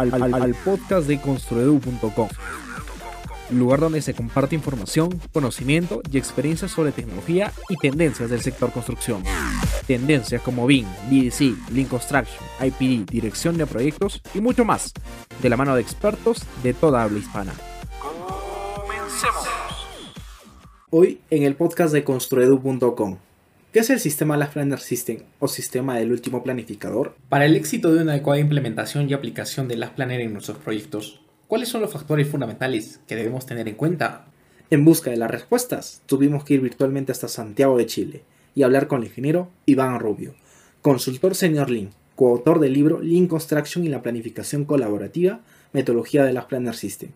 [0.00, 2.28] al, al- al podcast de construedu.com,
[3.50, 9.22] lugar donde se comparte información, conocimiento y experiencias sobre tecnología y tendencias del sector construcción.
[9.86, 14.92] Tendencias como BIM, BDC, Lean Construction, IPD, dirección de proyectos y mucho más,
[15.42, 17.52] de la mano de expertos de toda habla hispana.
[20.90, 23.18] Hoy en el podcast de construedu.com.
[23.72, 27.14] ¿Qué es el sistema Last Planner System o sistema del último planificador?
[27.28, 31.20] Para el éxito de una adecuada implementación y aplicación de Last Planner en nuestros proyectos,
[31.46, 34.26] ¿cuáles son los factores fundamentales que debemos tener en cuenta?
[34.70, 38.24] En busca de las respuestas, tuvimos que ir virtualmente hasta Santiago de Chile
[38.56, 40.34] y hablar con el ingeniero Iván Rubio,
[40.82, 46.48] consultor senior Lean, coautor del libro Lean Construction y la planificación colaborativa, metodología de Last
[46.48, 47.10] Planner System.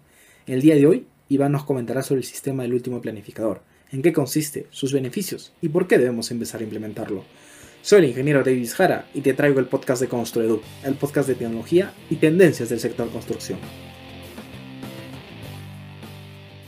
[0.47, 3.63] El día de hoy, Iván nos comentará sobre el sistema del último planificador,
[3.95, 7.23] en qué consiste, sus beneficios y por qué debemos empezar a implementarlo.
[7.81, 11.37] Soy el ingeniero Davis Jara y te traigo el podcast de Construedu, el podcast de
[11.37, 13.61] tecnología y tendencias del sector construcción.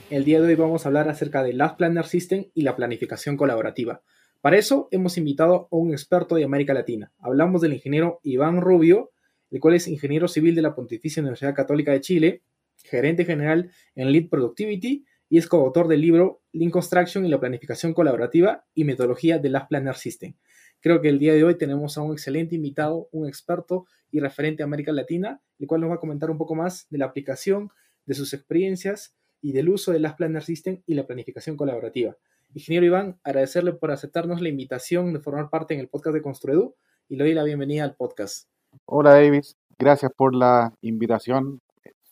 [0.09, 3.37] El día de hoy vamos a hablar acerca del Last Planner System y la planificación
[3.37, 4.03] colaborativa.
[4.41, 7.11] Para eso hemos invitado a un experto de América Latina.
[7.19, 9.11] Hablamos del ingeniero Iván Rubio,
[9.51, 12.43] el cual es ingeniero civil de la Pontificia Universidad Católica de Chile,
[12.85, 17.95] gerente general en Lead Productivity y es coautor del libro Lean Construction y la planificación
[17.95, 20.35] colaborativa y metodología de Last Planner System.
[20.81, 24.63] Creo que el día de hoy tenemos a un excelente invitado, un experto y referente
[24.63, 27.71] a América Latina, el cual nos va a comentar un poco más de la aplicación,
[28.05, 32.17] de sus experiencias y del uso de Last Planner System y la planificación colaborativa.
[32.55, 36.75] Ingeniero Iván, agradecerle por aceptarnos la invitación de formar parte en el podcast de Construedu
[37.09, 38.49] y le doy la bienvenida al podcast.
[38.85, 41.61] Hola Davis, gracias por la invitación.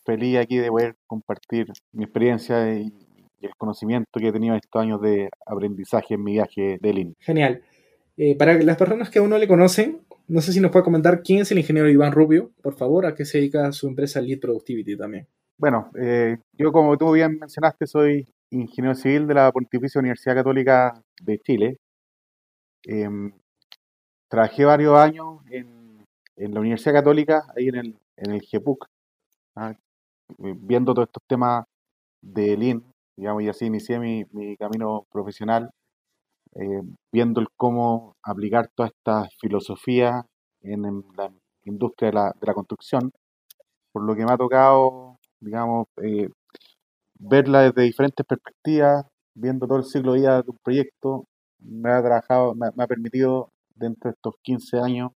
[0.04, 2.92] Feliz aquí de poder compartir mi experiencia y
[3.46, 7.14] el conocimiento que he tenido estos años de aprendizaje en mi viaje de Lean.
[7.20, 7.62] Genial.
[8.16, 11.22] Eh, para las personas que aún no le conocen, no sé si nos puede comentar
[11.22, 14.40] quién es el ingeniero Iván Rubio, por favor, a qué se dedica su empresa Lead
[14.40, 15.26] Productivity también.
[15.58, 21.00] Bueno, eh, yo como tú bien mencionaste soy ingeniero civil de la Pontificia Universidad Católica
[21.20, 21.76] de Chile.
[22.84, 23.32] Em,
[24.28, 26.04] trabajé varios años en,
[26.36, 28.86] en la Universidad Católica, ahí en el, en el GEPUC,
[29.56, 29.74] ¿ah?
[30.38, 31.64] viendo todos estos temas
[32.22, 32.84] de Lean,
[33.16, 35.70] digamos, y así inicié mi, mi camino profesional,
[36.54, 36.82] eh,
[37.12, 40.24] viendo el cómo aplicar toda esta filosofía
[40.62, 40.82] en,
[41.16, 41.30] la
[41.64, 43.12] industria de la, de la construcción,
[43.92, 46.28] por lo que me ha tocado, digamos, eh,
[47.18, 51.26] verla desde diferentes perspectivas, viendo todo el ciclo de vida de un proyecto,
[51.60, 55.12] me ha trabajado, me ha permitido dentro de estos 15 años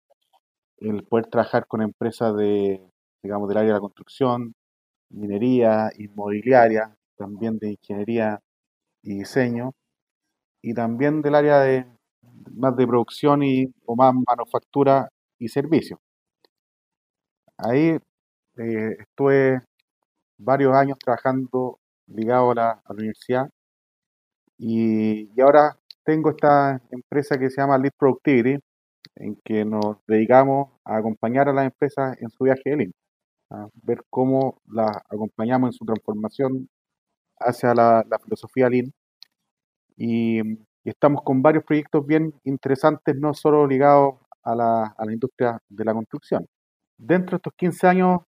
[0.80, 2.82] el poder trabajar con empresas de,
[3.24, 4.54] digamos, del área de la construcción,
[5.10, 8.40] minería, inmobiliaria, también de ingeniería
[9.04, 9.74] y diseño,
[10.62, 11.86] y también del área de
[12.54, 15.10] más de producción y o más manufactura
[15.40, 16.00] y servicios.
[17.58, 17.98] Ahí
[18.58, 19.62] eh, estuve
[20.38, 23.50] varios años trabajando ligado a la, a la universidad
[24.58, 28.60] y, y ahora tengo esta empresa que se llama Lead Productivity,
[29.16, 32.92] en que nos dedicamos a acompañar a las empresas en su viaje de Lean,
[33.52, 36.70] a ver cómo las acompañamos en su transformación
[37.40, 38.94] hacia la, filosofía Lean.
[39.98, 40.42] Y,
[40.84, 46.46] estamos con varios proyectos bien interesantes, no solo ligados a la, industria de la construcción.
[46.98, 48.20] Dentro de estos 15 años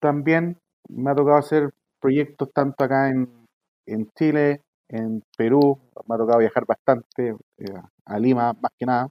[0.00, 0.58] también
[0.88, 3.46] me ha tocado hacer proyectos tanto acá en,
[3.86, 5.78] en Chile, en Perú,
[6.08, 9.08] me ha tocado viajar bastante, eh, a Lima más que nada,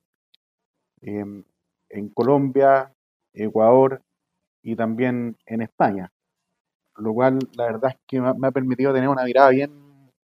[1.02, 1.44] em,
[1.90, 2.92] en Colombia,
[3.34, 4.02] Ecuador
[4.64, 6.12] y también en España.
[6.98, 9.72] Lo cual la verdad es que me ha, permitido tener una mirada bien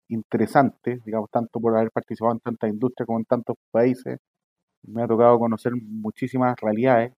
[0.10, 4.20] interesante, digamos, tanto por haber participado en tantas industrias como en tantos países.
[4.84, 7.14] Me ha tocado conocer muchísimas realidades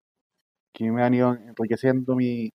[0.73, 2.51] que me han ido enriqueciendo mi,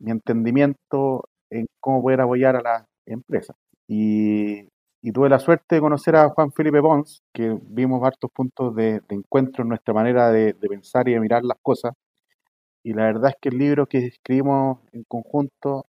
[0.00, 3.56] mi entendimiento en cómo poder apoyar a las empresas.
[3.88, 4.68] Y,
[5.02, 9.00] y tuve la suerte de conocer a Juan Felipe Pons, que vimos hartos puntos de,
[9.08, 11.92] de encuentro en nuestra manera de, de pensar y de mirar las cosas.
[12.84, 15.86] Y la verdad es que el libro que escribimos en conjunto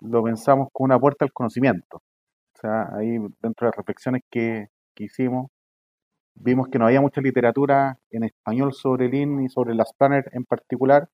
[0.00, 1.98] lo pensamos como una puerta al conocimiento.
[1.98, 5.48] O sea, ahí dentro de las reflexiones que, que hicimos,
[6.34, 10.44] vimos que no había mucha literatura en español sobre Lean y sobre las planners en
[10.44, 11.08] particular,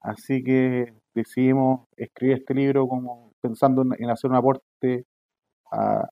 [0.00, 5.06] así que decidimos escribir este libro como pensando en, en hacer un aporte
[5.70, 6.08] a,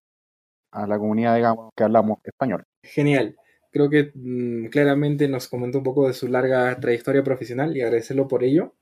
[0.75, 2.65] a la comunidad, digamos, que hablamos español.
[2.83, 3.37] Genial.
[3.71, 8.29] Creo que mm, claramente nos comentó un poco de su larga trayectoria profesional y agradecerlo
[8.29, 8.75] por ello.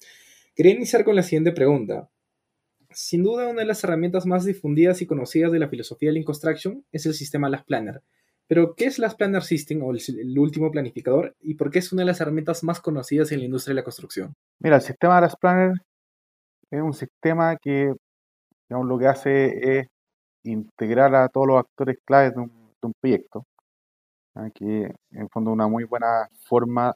[0.54, 2.08] Quería iniciar con la siguiente pregunta.
[2.94, 6.84] Sin duda, una de las herramientas más difundidas y conocidas de la filosofía Lean Construction
[6.92, 8.02] es el sistema Last Planner.
[8.46, 12.02] Pero, ¿qué es Last Planner System o el, último planificador y por qué es una
[12.02, 14.34] de las herramientas más conocidas en la industria de la construcción?
[14.58, 15.72] Mira, el sistema de las Planner
[16.70, 17.92] es un sistema que
[18.68, 19.86] lo que hace es
[20.44, 23.46] integrar a todos los actores claves de un, proyecto,
[24.54, 26.94] que en fondo una muy buena forma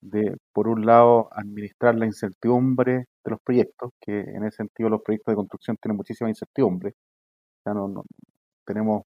[0.00, 2.92] de, por un lado, administrar la incertidumbre
[3.24, 6.94] de los proyectos, que en ese sentido los proyectos de construcción tienen muchísima incertidumbre.
[7.66, 8.04] Ya no,
[8.64, 9.02] tenemos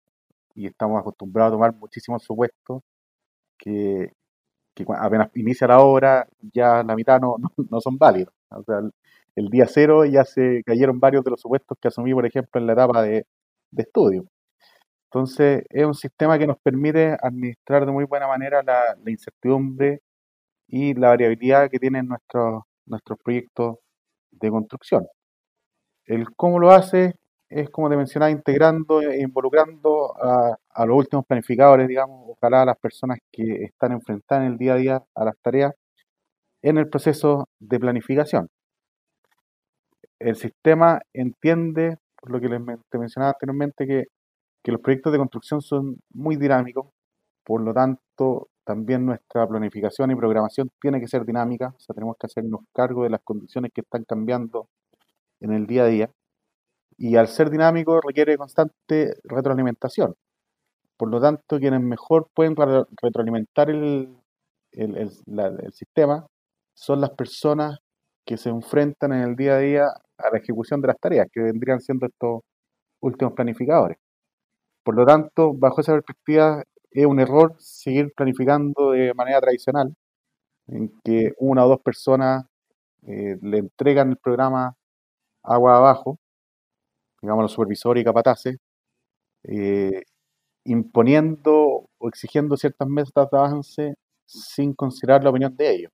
[0.55, 2.81] y estamos acostumbrados a tomar muchísimos supuestos
[3.57, 4.13] que,
[4.99, 7.38] apenas inicia la obra ya la mitad no,
[7.69, 8.33] no, son válidos.
[8.49, 8.81] O sea,
[9.35, 12.67] el, día cero ya se cayeron varios de los supuestos que asumí, por ejemplo, en
[12.67, 13.25] la etapa de,
[13.77, 14.25] estudio.
[15.05, 20.01] Entonces, es un sistema que nos permite administrar de muy buena manera la, la incertidumbre
[20.71, 23.77] y la variabilidad que tienen nuestros, nuestros proyectos
[24.31, 25.06] de construcción.
[26.06, 27.15] El cómo lo hace
[27.50, 32.65] es, como te mencionaba, integrando e involucrando a, a, los últimos planificadores, digamos, ojalá a
[32.65, 35.73] las personas que están enfrentadas en el día a día a las tareas
[36.62, 38.47] en el proceso de planificación.
[40.19, 44.06] El sistema entiende, por lo que les te mencionaba anteriormente, que,
[44.63, 46.88] que los proyectos de construcción son muy dinámicos,
[47.44, 52.17] por lo tanto, también nuestra planificación y programación tiene que ser dinámica, o sea, tenemos
[52.17, 54.67] que hacernos cargo de las condiciones que están cambiando
[55.39, 56.09] en el día a día.
[56.97, 60.15] Y al ser dinámico requiere constante retroalimentación.
[60.97, 62.55] Por lo tanto, quienes mejor pueden
[63.01, 64.15] retroalimentar el,
[64.71, 65.11] el,
[65.71, 66.27] sistema
[66.73, 67.79] son las personas
[68.25, 69.85] que se enfrentan en el día a día
[70.17, 72.41] a la ejecución de las tareas, que vendrían siendo estos
[73.01, 73.97] últimos planificadores.
[74.83, 79.93] Por lo tanto, bajo esa perspectiva, es un error seguir planificando de manera tradicional,
[80.67, 82.45] en que una o dos personas
[83.07, 84.75] eh, le entregan el programa
[85.43, 86.19] agua abajo,
[87.21, 88.57] digamos los supervisores y capataces,
[89.43, 90.03] eh,
[90.65, 93.95] imponiendo o exigiendo ciertas metas de avance
[94.25, 95.91] sin considerar la opinión de ellos.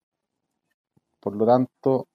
[1.19, 2.07] Por lo tanto,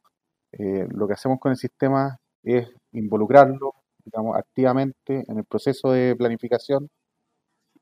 [0.53, 3.75] eh, lo que hacemos con el sistema es involucrarlo
[4.05, 6.89] digamos, activamente en el proceso de planificación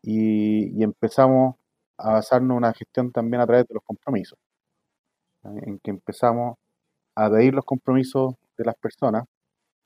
[0.02, 1.56] y, empezamos
[1.98, 4.38] a basarnos en una gestión también a través de los compromisos,
[5.44, 6.56] en que empezamos
[7.14, 9.24] a pedir los compromisos de las personas,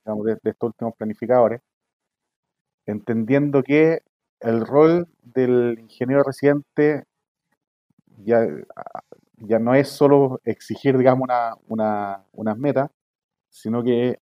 [0.05, 1.61] digamos, de, estos últimos planificadores,
[2.87, 4.00] entendiendo que
[4.40, 7.05] el rol del ingeniero residente
[8.19, 8.46] ya,
[9.38, 12.90] ya no es solo exigir, digamos, una, una, unas metas,
[13.50, 14.19] sino que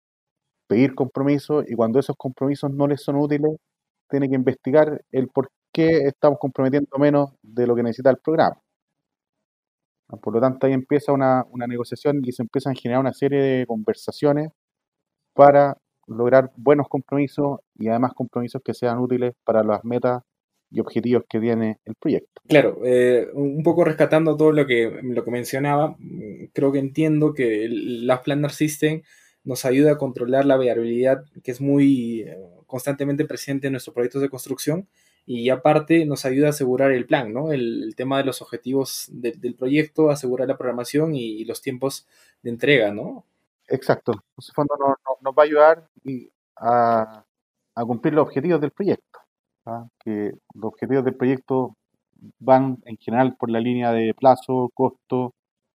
[0.68, 3.56] pedir compromisos y cuando esos compromisos no les son útiles,
[4.08, 8.60] tiene que investigar el por que estamos comprometiendo menos de lo que necesita el programa.
[10.20, 13.66] Por lo tanto, ahí empieza una, negociación y se empiezan a generar una serie de
[13.66, 14.50] conversaciones
[15.32, 20.22] para lograr buenos compromisos y además compromisos que sean útiles para las metas
[20.70, 22.42] y objetivos que tiene el proyecto.
[22.46, 25.96] Claro, eh, un poco rescatando todo lo que, lo que mencionaba,
[26.52, 29.02] creo que entiendo que la Planner System
[29.44, 32.36] nos ayuda a controlar la variabilidad que es muy eh,
[32.66, 34.88] constantemente presente en nuestros proyectos de construcción
[35.24, 37.52] y aparte nos ayuda a asegurar el plan, ¿no?
[37.52, 42.06] El, tema de los objetivos del proyecto, asegurar la programación y, los tiempos
[42.42, 43.24] de entrega, ¿no?
[43.68, 44.12] Exacto.
[44.36, 45.88] Ese fondo nos, va a ayudar
[46.56, 47.24] a,
[47.86, 49.20] cumplir los objetivos del proyecto.
[49.66, 49.86] ¿ah?
[50.04, 51.76] Que los objetivos del proyecto
[52.38, 55.34] van en general por la línea de plazo, costo,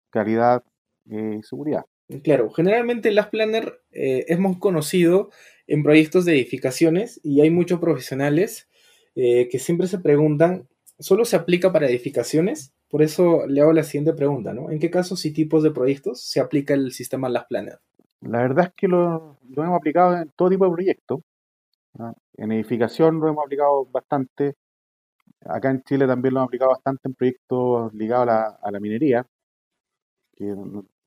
[0.10, 0.64] calidad
[1.10, 1.86] eh, y seguridad.
[2.24, 5.30] Claro, generalmente Last Planner eh, es muy conocido
[5.68, 8.70] en proyectos de edificaciones y hay muchos profesionales
[9.20, 10.68] eh, que siempre se preguntan,
[11.00, 12.72] ¿solo se aplica para edificaciones?
[12.88, 14.70] Por eso le hago la siguiente pregunta, ¿no?
[14.70, 17.80] ¿En qué casos y tipos de proyectos se aplica el sistema Last Planner?
[18.22, 21.22] La verdad es que lo, hemos aplicado en todo tipo de proyectos.
[22.36, 24.54] En edificación lo hemos aplicado bastante.
[25.46, 28.30] Acá en Chile también lo hemos aplicado bastante en proyectos ligados
[28.62, 29.26] a la, minería,
[30.36, 30.54] que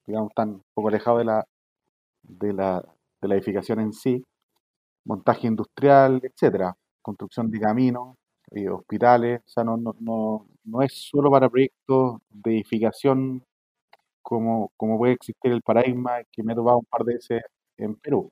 [0.04, 1.46] digamos están un poco alejados de la,
[2.22, 2.84] de la,
[3.22, 4.24] de la edificación en sí,
[5.04, 8.16] montaje industrial, etcétera construcción de caminos,
[8.52, 13.44] eh, hospitales, o sea, no, no, no, no, es solo para proyectos de edificación
[14.22, 17.42] como, como puede existir el paradigma que me he topado un par de veces
[17.78, 18.30] en Perú.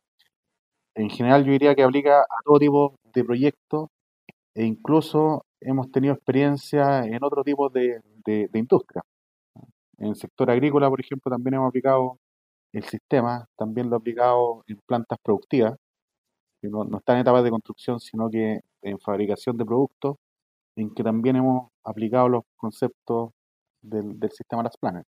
[0.94, 3.88] En general yo diría que aplica a todo tipo de proyectos
[4.54, 9.02] e incluso hemos tenido experiencia en otro tipo de, de, industria.
[9.98, 12.18] En el sector agrícola, por ejemplo, también hemos aplicado
[12.72, 15.76] el sistema, también lo he aplicado en plantas productivas,
[16.62, 20.16] no, no está en etapas de construcción, sino que en fabricación de productos,
[20.76, 23.32] en que también hemos aplicado los conceptos
[23.82, 25.04] del, del sistema Las Planner.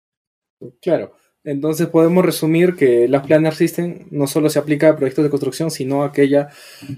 [0.81, 1.13] Claro,
[1.45, 5.71] entonces podemos resumir que Las Planner System no solo se aplica a proyectos de construcción,
[5.71, 6.49] sino a, aquella,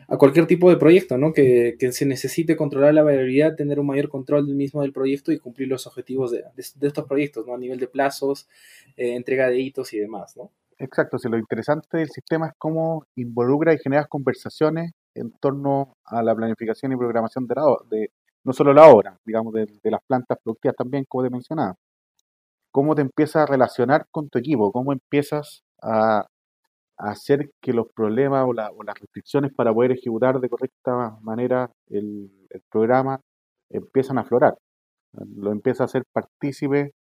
[0.09, 1.33] a cualquier tipo de proyecto, ¿no?
[1.33, 5.31] Que, que, se necesite controlar la variabilidad, tener un mayor control del mismo del proyecto
[5.31, 7.55] y cumplir los objetivos de, de, estos proyectos, ¿no?
[7.55, 8.49] A nivel de plazos,
[8.97, 10.51] eh, entrega de hitos y demás, ¿no?
[10.81, 16.23] Exacto, si lo interesante del sistema es cómo involucra y genera conversaciones en torno a
[16.23, 18.11] la planificación y programación de, la, de
[18.45, 21.77] no solo la obra, digamos, de, las plantas productivas también, como te mencionaba.
[22.73, 26.27] Cómo te empiezas a relacionar con tu equipo, cómo empiezas a,
[26.99, 32.31] hacer que los problemas o, las restricciones para poder ejecutar de correcta manera el,
[32.71, 33.21] programa
[33.71, 34.57] empiezan a aflorar.
[35.37, 36.95] Lo empieza a hacer partícipe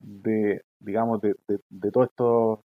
[0.00, 2.64] de, digamos, de, de todo esto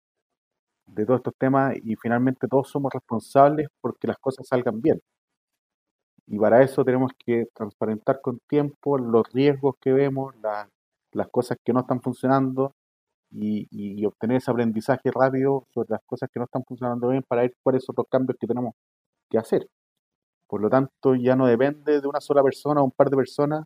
[0.92, 5.02] de todos estos temas y finalmente todos somos responsables porque las cosas salgan bien.
[6.28, 10.34] Y para eso tenemos que transparentar con tiempo los riesgos que vemos,
[11.12, 12.74] las cosas que no están funcionando
[13.32, 17.56] y, obtener ese aprendizaje rápido sobre las cosas que no están funcionando bien para ver
[17.64, 18.74] cuáles son los cambios que tenemos
[19.30, 19.68] que hacer.
[20.48, 23.66] Por lo tanto, ya no depende de una sola persona o un par de personas,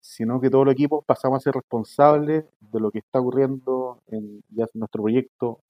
[0.00, 4.42] sino que todo el equipo pasamos a ser responsables de lo que está ocurriendo en
[4.50, 5.63] ya nuestro proyecto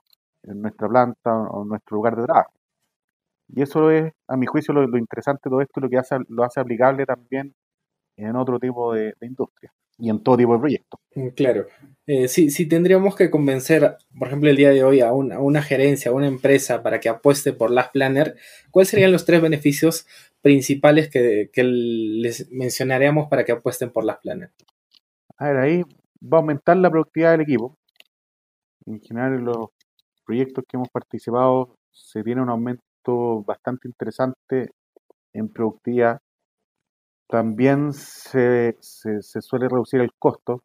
[0.44, 2.52] en nuestra planta o en nuestro lugar de trabajo.
[3.48, 6.44] Y eso es, a mi juicio, lo, interesante de todo esto, lo que hace, lo
[6.44, 7.54] hace aplicable también
[8.16, 11.00] en otro tipo de, industria y en todo tipo de proyectos.
[11.14, 11.66] Mm, claro.
[12.06, 16.14] Eh, si, tendríamos que convencer, por ejemplo, el día de hoy a, una gerencia, a
[16.14, 18.36] una empresa para que apueste por las Planner,
[18.70, 20.06] ¿cuáles serían los tres beneficios
[20.40, 24.50] principales que, que les mencionaríamos para que apuesten por las Planner?
[25.36, 25.82] A ver, ahí
[26.22, 27.76] va a aumentar la productividad del equipo.
[28.86, 29.68] En general, los
[30.24, 34.70] proyectos que hemos participado se tiene un aumento bastante interesante
[35.32, 36.20] en productividad.
[37.28, 40.62] También se, suele reducir el costo,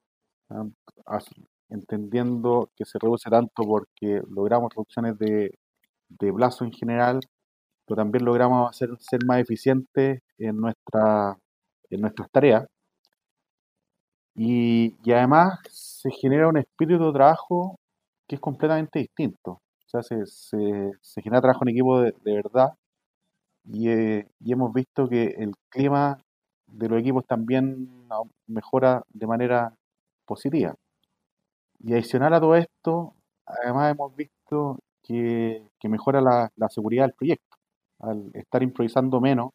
[1.69, 5.57] entendiendo que se reduce tanto porque logramos reducciones de,
[6.35, 7.19] plazo en general,
[7.85, 11.37] pero también logramos hacer, ser más eficientes en, nuestra,
[11.89, 12.65] en nuestras tareas.
[14.35, 17.77] Y, además se genera un espíritu de trabajo
[18.29, 19.53] que es completamente distinto.
[19.53, 22.69] O sea, se, genera trabajo en equipo de, verdad
[23.73, 26.19] eh, y, hemos visto que el clima
[26.67, 28.07] de los equipos también
[28.47, 29.73] mejora de manera
[30.25, 30.75] positiva.
[31.79, 37.57] Y adicional a todo esto, además hemos visto que, mejora la, seguridad del proyecto.
[37.99, 39.51] Al estar improvisando menos,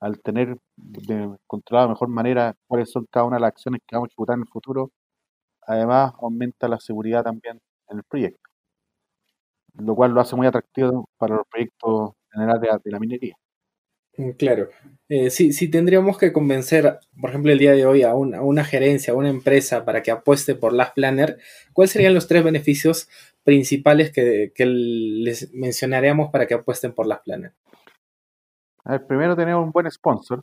[0.00, 3.96] al tener de, controlado de mejor manera cuáles son cada una de las acciones que
[3.96, 4.90] vamos a ejecutar en el futuro,
[5.62, 8.50] además aumenta la seguridad también en el proyecto,
[9.74, 13.36] lo cual lo hace muy atractivo para los proyectos generales de, la minería.
[14.16, 14.68] Mm, claro.
[15.08, 19.16] Eh, si, tendríamos que convencer, por ejemplo, el día de hoy a, una gerencia, a
[19.16, 21.38] una empresa para que apueste por las Planner,
[21.72, 23.08] ¿cuáles serían los tres beneficios
[23.44, 27.54] principales que, les mencionaríamos para que apuesten por las Planner?
[28.84, 30.42] A ver, primero tener un buen sponsor,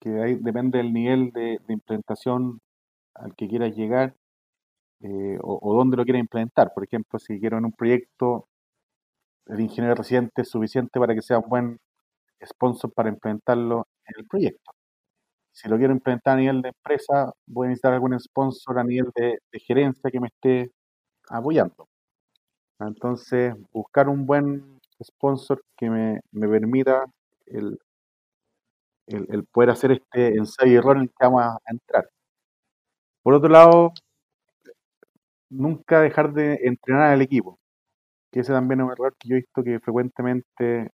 [0.00, 2.60] que ahí depende del nivel de, de implementación
[3.14, 4.14] al que quieras llegar
[5.02, 6.72] eh, o, dónde lo quiere implementar.
[6.74, 8.48] Por ejemplo, si quiero en un proyecto,
[9.46, 11.78] el ingeniero residente es suficiente para que sea un buen
[12.44, 14.72] sponsor para implementarlo en el proyecto.
[15.52, 19.10] Si lo quiero implementar a nivel de empresa, voy a necesitar algún sponsor a nivel
[19.14, 20.72] de, gerencia que me esté
[21.28, 21.88] apoyando.
[22.80, 27.04] Entonces, buscar un buen sponsor que me, permita
[27.46, 27.78] el,
[29.06, 32.08] el, poder hacer este ensayo y error en el que vamos a entrar.
[33.22, 33.92] Por otro lado,
[35.50, 37.58] nunca dejar de entrenar al equipo,
[38.32, 40.90] que ese también es un error que yo he visto que frecuentemente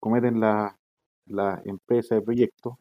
[0.00, 0.74] cometen las
[1.26, 2.74] la empresas de proyectos,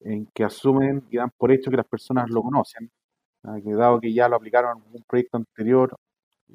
[0.00, 2.90] en que asumen y dan por hecho que las personas lo conocen,
[3.64, 5.96] que dado que ya lo aplicaron en un proyecto anterior,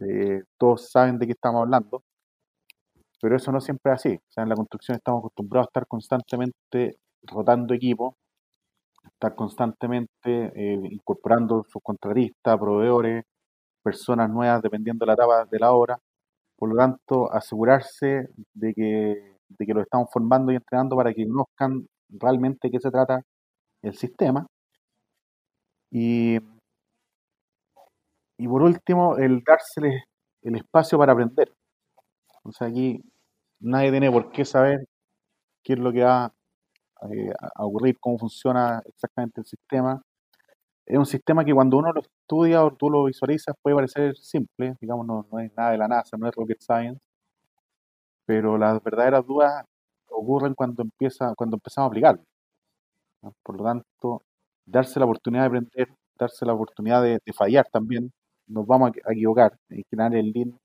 [0.01, 2.03] eh, todos saben de qué estamos hablando,
[3.21, 4.15] pero eso no siempre es así.
[4.15, 8.15] O sea, en la construcción estamos acostumbrados a estar constantemente rotando equipos
[9.21, 13.23] estar constantemente eh, incorporando subcontratistas, proveedores,
[13.83, 15.99] personas nuevas dependiendo de la etapa de la obra.
[16.57, 21.27] Por lo tanto, asegurarse de que, de que lo estamos formando y entrenando para que
[21.27, 23.21] conozcan realmente qué se trata
[23.83, 24.47] el sistema.
[25.91, 26.37] Y,
[28.37, 30.03] y por último, el dárseles
[30.43, 31.53] el espacio para aprender.
[32.43, 33.03] O sea, aquí
[33.59, 34.87] nadie tiene por qué saber
[35.63, 36.33] qué es lo que va
[37.09, 40.01] eh, a ocurrir, cómo funciona exactamente el sistema.
[40.85, 44.75] Es un sistema que cuando uno lo estudia o tú lo visualizas puede parecer simple,
[44.81, 47.01] digamos, no, no es nada de la NASA, no es rocket science,
[48.25, 49.65] pero las verdaderas dudas
[50.09, 52.23] ocurren cuando, empieza, cuando empezamos a aplicarlo.
[53.43, 54.23] Por lo tanto,
[54.65, 58.11] darse la oportunidad de aprender, darse la oportunidad de, fallar también,
[58.47, 59.57] nos vamos a, equivocar.
[59.69, 60.59] En general, el Lean,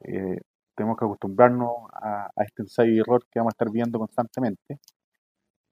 [0.00, 0.40] eh,
[0.76, 4.78] tenemos que acostumbrarnos a, a, este ensayo y error que vamos a estar viendo constantemente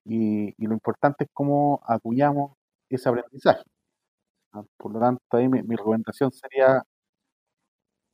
[0.04, 2.52] y, lo importante es cómo acuñamos
[2.90, 3.62] ese aprendizaje.
[4.76, 6.82] Por lo tanto, ahí mi, recomendación sería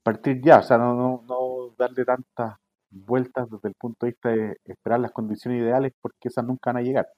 [0.03, 2.57] partir ya, o sea, no, no, no darle tantas
[2.91, 6.79] vueltas desde el punto de vista de esperar las condiciones ideales porque esas nunca van
[6.79, 7.09] a llegar.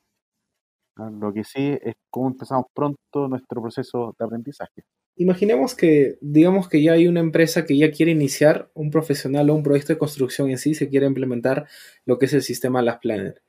[0.97, 4.85] Lo que sí es cómo empezamos pronto nuestro proceso de aprendizaje.
[5.17, 9.55] Imaginemos que, digamos que ya hay una empresa que ya quiere iniciar un profesional o
[9.55, 11.67] un proyecto de construcción en sí, se quiere implementar
[12.05, 13.43] lo que es el sistema Las Planner.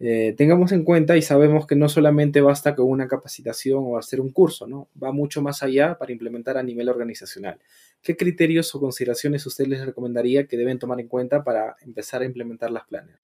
[0.00, 4.20] Eh, tengamos en cuenta y sabemos que no solamente basta con una capacitación o hacer
[4.20, 4.88] un curso, ¿no?
[5.00, 7.60] Va mucho más allá para implementar a nivel organizacional.
[8.02, 12.24] ¿Qué criterios o consideraciones usted les recomendaría que deben tomar en cuenta para empezar a
[12.24, 13.16] implementar las planes?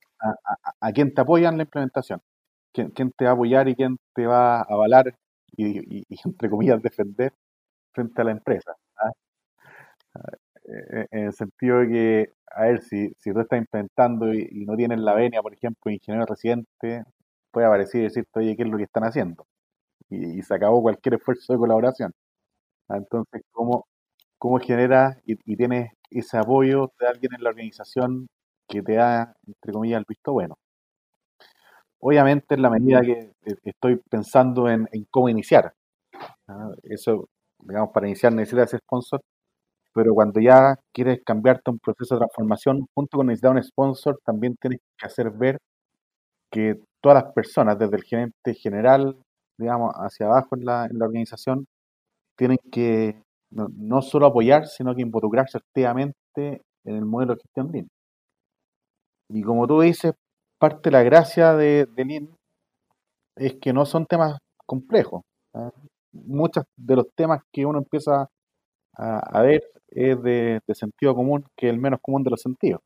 [0.81, 2.23] ¿A, quién te apoya en la implementación?
[2.73, 5.17] ¿Quién, te va a apoyar y quién te va a avalar
[5.57, 7.33] y, entre comillas, defender
[7.93, 8.77] frente a la empresa?
[8.97, 9.11] ¿ah?
[10.65, 14.77] Eh, en el sentido de que a ver, si, si tú estás implementando y, no
[14.77, 17.05] tienes la venia, por ejemplo, ingeniero residente,
[17.51, 19.47] puede aparecer y decirte, oye, ¿qué es lo que están haciendo?
[20.11, 22.13] Y, se acabó cualquier esfuerzo de colaboración.
[22.89, 23.87] Ah, entonces, ¿cómo,
[24.39, 28.29] cómo generas y, tienes ese apoyo de alguien en la organización
[28.69, 30.57] que te da, entre comillas, el visto bueno?
[32.01, 35.75] Obviamente, en la medida que eh, estoy pensando en, cómo iniciar,
[36.85, 37.29] eso,
[37.61, 39.21] digamos, para iniciar necesitas ese sponsor,
[39.95, 44.57] pero cuando ya quieres cambiarte un proceso de transformación, junto con necesitar un sponsor, también
[44.61, 45.59] tienes que hacer ver
[46.51, 49.17] que todas las personas, desde el gerente general,
[49.59, 51.67] digamos, hacia abajo en la, en la organización,
[52.37, 57.89] tienen que no, solo apoyar, sino que involucrarse activamente en el modelo de gestión Lean.
[59.29, 60.13] Y como tú dices,
[60.59, 62.29] parte de la gracia de, Lean
[63.37, 65.23] es que no son temas complejos.
[65.55, 65.71] ¿ah?
[66.13, 68.29] Muchos de los temas que uno empieza
[68.95, 72.81] a, ver es de, sentido común que el menos común de los sentidos.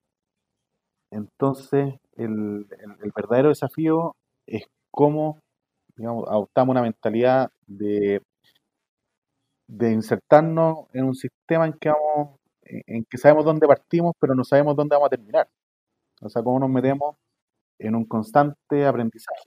[1.10, 2.66] Entonces, el,
[3.14, 5.40] verdadero desafío es cómo
[5.98, 8.20] adoptamos una mentalidad de,
[9.68, 14.44] de insertarnos en un sistema en que, vamos, en que sabemos dónde partimos, pero no
[14.44, 15.48] sabemos dónde vamos a terminar.
[16.20, 17.16] O sea, cómo nos metemos
[17.78, 19.44] en un constante aprendizaje.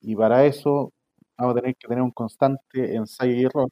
[0.00, 0.92] Y para eso
[1.36, 3.68] vamos a tener que tener un constante ensayo y error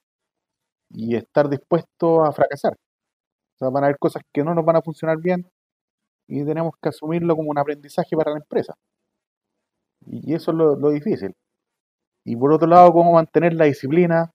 [0.92, 2.74] y estar dispuesto a fracasar.
[2.74, 5.46] O sea, van a haber cosas que no nos van a funcionar bien
[6.28, 8.74] y tenemos que asumirlo como un aprendizaje para la empresa.
[10.06, 11.34] Y eso es lo, difícil.
[12.24, 14.30] Y por otro lado, cómo mantener la disciplina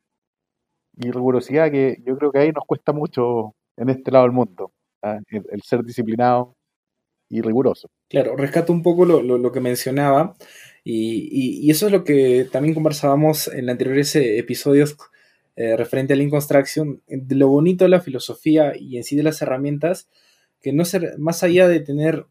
[0.95, 4.71] y rigurosidad, que yo creo que ahí nos cuesta mucho en este lado del mundo,
[5.03, 5.19] ¿ah?
[5.29, 6.55] el, ser disciplinado
[7.29, 7.89] y riguroso.
[8.09, 10.35] Claro, rescato un poco lo, que mencionaba
[10.83, 14.97] y, y, eso es lo que también conversábamos en anteriores episodios
[15.57, 19.23] eh, referente al Lean Construction, de lo bonito de la filosofía y en sí de
[19.23, 20.07] las herramientas,
[20.61, 22.27] que no ser, más allá de tener,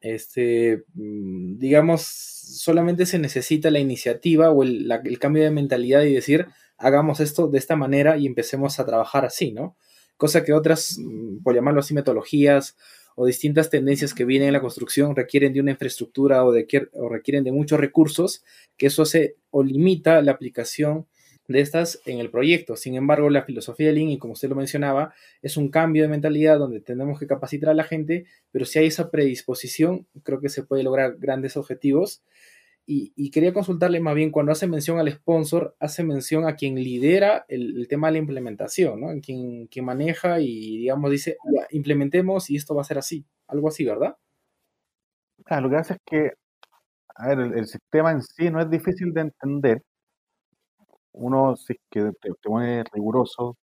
[0.00, 6.14] este, mm, digamos, solamente se necesita la iniciativa o el, el cambio de mentalidad y
[6.14, 6.46] decir,
[6.78, 9.76] hagamos esto de esta manera y empecemos a trabajar así, ¿no?
[10.16, 12.76] Cosa que otras, mm, por llamarlo así, metodologías
[13.16, 17.08] o distintas tendencias que vienen en la construcción requieren de una infraestructura o, de, o
[17.08, 18.44] requieren de muchos recursos,
[18.76, 21.08] que eso hace o limita la aplicación
[21.52, 22.76] de estas en el proyecto.
[22.76, 26.08] Sin embargo, la filosofía de Lean, y como usted lo mencionaba, es un cambio de
[26.08, 30.48] mentalidad donde tenemos que capacitar a la gente, pero si hay esa predisposición, creo que
[30.48, 32.22] se puede lograr grandes objetivos.
[32.92, 37.44] Y, quería consultarle más bien, cuando hace mención al sponsor, hace mención a quien lidera
[37.46, 39.12] el, tema de la implementación, ¿no?
[39.12, 41.36] En quien, quien, maneja y, digamos, dice,
[41.70, 43.24] implementemos y esto va a ser así.
[43.46, 44.16] Algo así, ¿verdad?
[45.60, 46.32] lo que hace es que,
[47.14, 49.82] a ver, el sistema en sí no es difícil de entender,
[51.12, 53.56] uno, si es que te, pone riguroso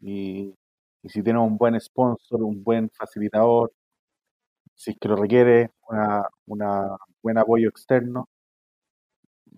[0.00, 0.54] y,
[1.04, 3.72] si tiene un buen sponsor, un buen facilitador,
[4.74, 8.28] si es que lo requiere una, una buen apoyo externo,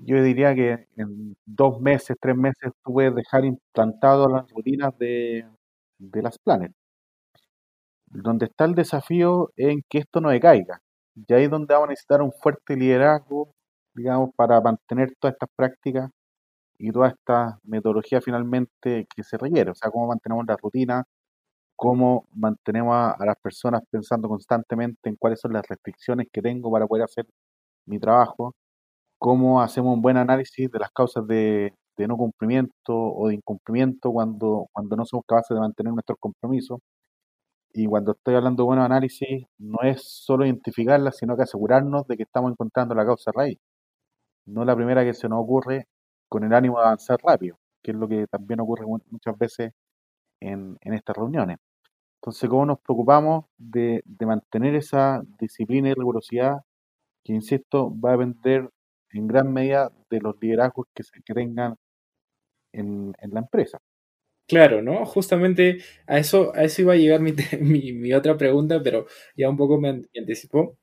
[0.05, 5.46] yo diría que en dos meses, tres meses, tú puedes dejar implantado las rutinas de,
[5.98, 6.72] de las planes.
[8.07, 10.81] Donde está el desafío en que esto no decaiga.
[11.14, 13.55] Y ahí es donde vamos a necesitar un fuerte liderazgo,
[13.94, 16.11] digamos, para mantener todas estas prácticas
[16.82, 21.04] y toda esta metodología finalmente que se requiere, o sea, cómo mantenemos la rutina,
[21.76, 26.86] cómo mantenemos a, las personas pensando constantemente en cuáles son las restricciones que tengo para
[26.88, 27.26] poder hacer
[27.86, 28.54] mi trabajo,
[29.18, 34.66] cómo hacemos un buen análisis de las causas de, no cumplimiento o de incumplimiento cuando,
[34.72, 36.80] cuando no somos capaces de mantener nuestros compromisos.
[37.74, 42.16] Y cuando estoy hablando de buen análisis, no es solo identificarlas, sino que asegurarnos de
[42.16, 43.58] que estamos encontrando la causa raíz.
[44.46, 45.86] No la primera que se nos ocurre
[46.32, 49.72] con el ánimo de avanzar rápido, que es lo que también ocurre muchas veces
[50.40, 51.58] en, estas reuniones.
[52.22, 56.62] Entonces, ¿cómo nos preocupamos de, mantener esa disciplina y rigurosidad
[57.22, 58.70] que, insisto, va a depender
[59.10, 61.76] en gran medida de los liderazgos que se tengan
[62.72, 63.78] en, la empresa?
[64.48, 65.04] Claro, ¿no?
[65.04, 67.32] Justamente a eso, a eso iba a llegar mi,
[67.92, 69.04] mi, otra pregunta, pero
[69.36, 70.78] ya un poco me, anticipó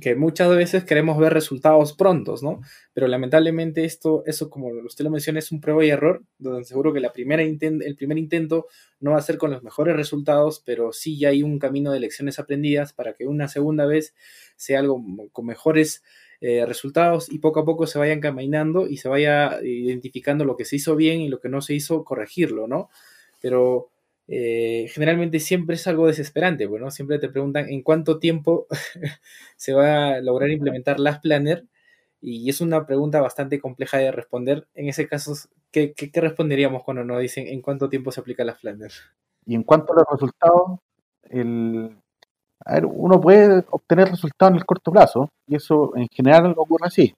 [0.00, 2.60] que muchas veces queremos ver resultados prontos, ¿no?
[2.92, 6.92] Pero lamentablemente esto, eso como usted lo menciona, es un prueba y error, donde seguro
[6.92, 8.66] que la primera el primer intento
[9.00, 12.00] no va a ser con los mejores resultados, pero sí ya hay un camino de
[12.00, 14.14] lecciones aprendidas para que una segunda vez
[14.56, 16.02] sea algo con mejores
[16.40, 20.64] eh, resultados y poco a poco se vayan caminando y se vaya identificando lo que
[20.64, 22.90] se hizo bien y lo que no se hizo, corregirlo, ¿no?
[23.40, 23.90] Pero
[24.30, 28.66] eh, generalmente siempre es algo desesperante, bueno, siempre te preguntan en cuánto tiempo
[29.56, 31.64] se va a lograr implementar las Planner
[32.20, 34.68] y es una pregunta bastante compleja de responder.
[34.74, 35.32] En ese caso,
[35.70, 38.92] ¿qué, responderíamos cuando nos dicen en cuánto tiempo se aplica las Planner?
[39.46, 40.78] Y en cuanto a los resultados,
[41.30, 41.96] el,
[42.66, 46.86] a ver, uno puede obtener resultados en el corto plazo y eso en general ocurre
[46.86, 47.14] así.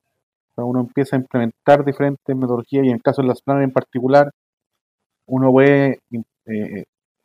[0.56, 4.30] uno empieza a implementar diferentes metodologías y en el caso de las planas en particular,
[5.26, 5.98] uno puede
[6.46, 6.84] eh,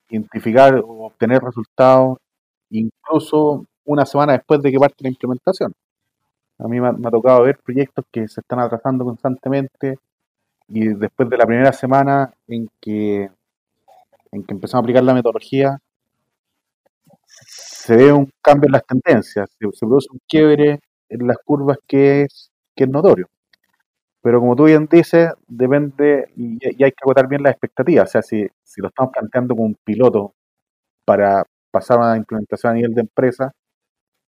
[0.10, 2.18] identificar o obtener resultados
[2.70, 5.74] incluso una semana después de que parte la implementación.
[6.58, 10.00] A mí me ha, tocado ver proyectos que se están atrasando constantemente
[10.68, 13.30] y después de la primera semana en que,
[14.32, 15.80] en que empezamos a aplicar la metodología,
[17.28, 22.24] se ve un cambio en las tendencias, se, produce un quiebre en las curvas que
[22.24, 23.28] es, que es notorio.
[24.26, 28.10] Pero como tú bien dices, depende y, hay que agotar bien las expectativas.
[28.10, 30.34] O sea, si, si lo estamos planteando como un piloto
[31.06, 33.52] para pasar a una implementación a nivel de empresa,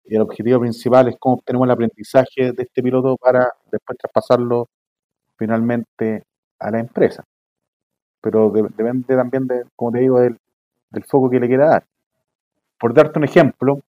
[0.05, 4.69] y el objetivo principal es cómo obtenemos el aprendizaje de este piloto para después traspasarlo
[5.35, 6.25] finalmente
[6.59, 7.23] a la empresa.
[8.21, 10.37] Pero depende también, de, como te digo, del,
[10.91, 11.85] del foco que le quiera dar.
[12.79, 13.79] Por darte un ejemplo,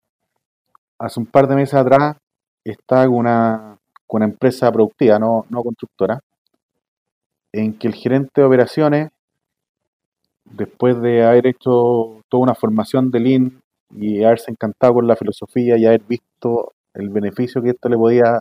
[0.98, 2.16] hace un par de meses atrás
[2.64, 6.18] estaba una, con una empresa productiva, no, no constructora,
[7.52, 9.10] en que el gerente de operaciones,
[10.44, 13.62] después de haber hecho toda una formación de Lean
[13.94, 18.40] y haberse encantado con la filosofía y haber visto el beneficio que esto le podía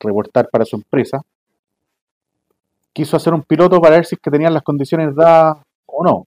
[0.00, 1.20] reportar para su empresa,
[2.92, 6.26] quiso hacer un piloto para ver si es que tenían las condiciones dadas o no.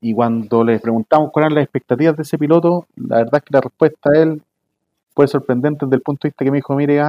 [0.00, 3.54] Y cuando le preguntamos cuáles eran las expectativas de ese piloto, la verdad es que
[3.54, 4.42] la respuesta de él
[5.14, 7.00] fue sorprendente desde el punto de vista que me dijo, mire,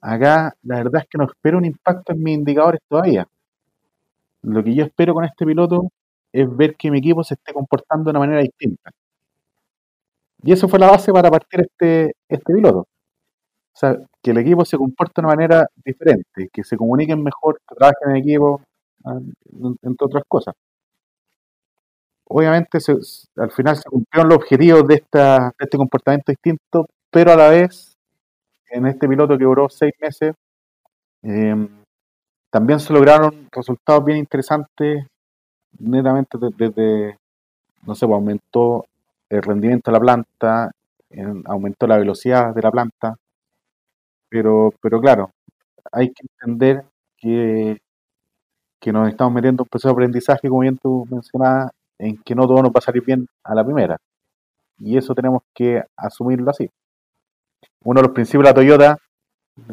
[0.00, 3.26] acá la verdad es que no espero un impacto en mis indicadores todavía.
[4.42, 5.90] Lo que yo espero con este piloto
[6.32, 8.90] es ver que mi equipo se esté comportando de una manera distinta.
[10.42, 12.80] Y eso fue la base para partir este, este piloto.
[12.80, 12.86] O
[13.80, 17.74] sea, que el equipo se comporte de una manera diferente, que se comuniquen mejor, que
[17.74, 18.62] trabajen en equipo,
[19.04, 19.18] ah,
[19.82, 20.54] entre otras cosas
[22.32, 22.78] obviamente
[23.36, 27.89] al final se cumplieron los objetivos de, esta, este comportamiento distinto, pero a la vez,
[28.70, 30.34] en este piloto que duró seis meses,
[31.22, 31.68] em,
[32.50, 35.06] también se lograron resultados bien interesantes,
[35.78, 37.16] netamente desde,
[37.86, 38.86] no sé, pues, aumentó
[39.30, 40.72] el rendimiento de la planta,
[41.46, 43.16] aumentó la velocidad de la planta,
[44.28, 45.30] pero, pero claro,
[45.92, 46.84] hay que entender
[47.16, 47.78] que,
[48.80, 52.34] que nos estamos metiendo en un proceso de aprendizaje, como bien tú mencionabas, en que
[52.34, 53.98] no todo nos va a salir bien a la primera.
[54.78, 56.70] Y eso tenemos que asumirlo así.
[57.84, 58.96] Uno de los principios de la Toyota,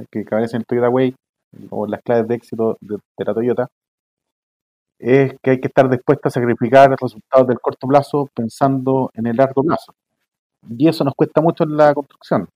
[0.10, 1.16] que aparece en el Toyota Way,
[1.70, 3.68] o las claves de éxito de, la Toyota,
[5.00, 9.38] es que hay que estar dispuesto a sacrificar resultados del corto plazo pensando en el
[9.38, 9.94] largo plazo.
[10.70, 12.48] Y eso nos cuesta mucho en la construcción.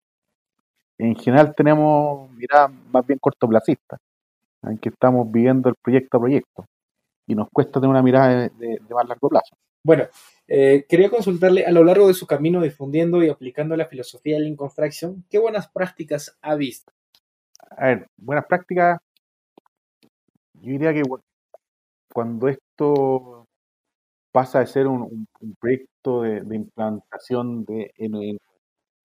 [0.98, 3.98] En general tenemos mirada más bien cortoplacista,
[4.64, 6.66] en que estamos viviendo el proyecto a proyecto
[7.28, 9.56] y nos cuesta tener una mirada de, más largo plazo.
[9.84, 10.08] Bueno,
[10.48, 14.41] eh, quería consultarle a lo largo de su camino difundiendo y aplicando la filosofía de
[14.41, 16.91] Lean Construction, ¿qué buenas prácticas ha visto?
[17.78, 19.00] A ver, buenas prácticas,
[20.54, 21.04] yo diría que
[22.13, 23.48] cuando esto
[24.32, 25.28] pasa de ser un,
[25.60, 27.91] proyecto de, implantación de,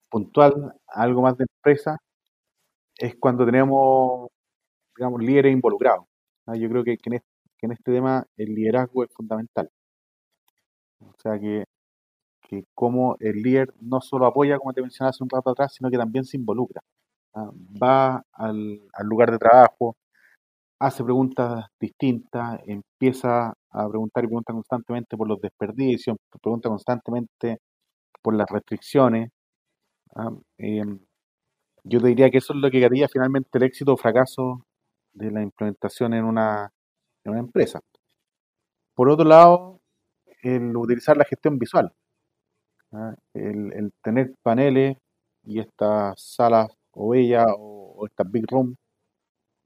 [0.09, 1.97] puntual a algo más de empresa,
[2.97, 4.29] es cuando tenemos,
[4.95, 6.05] digamos, líderes involucrados.
[6.55, 7.19] Yo creo en, que
[7.61, 9.69] en este tema el liderazgo es fundamental.
[11.01, 11.65] O sea que,
[12.41, 15.89] que como el líder no solo apoya, como te mencionaba hace un rato atrás, sino
[15.89, 16.81] que también se involucra.
[17.35, 17.51] ¿ah?
[17.81, 19.95] Va al, lugar de trabajo,
[20.79, 27.59] hace preguntas distintas, empieza a preguntar y pregunta constantemente por los desperdicios, pregunta constantemente
[28.21, 29.31] por las restricciones.
[30.15, 30.31] ¿ah?
[30.57, 30.99] Em,
[31.83, 34.65] yo te diría que eso es lo que haría finalmente el éxito o fracaso
[35.13, 36.71] de la implementación en una
[37.29, 37.79] una empresa.
[38.95, 39.76] Por otro lado,
[40.55, 41.93] el utilizar la gestión visual,
[42.93, 43.15] ¿ah?
[43.33, 44.97] el, tener paneles
[45.43, 48.75] y estas salas o bellas o, estas big room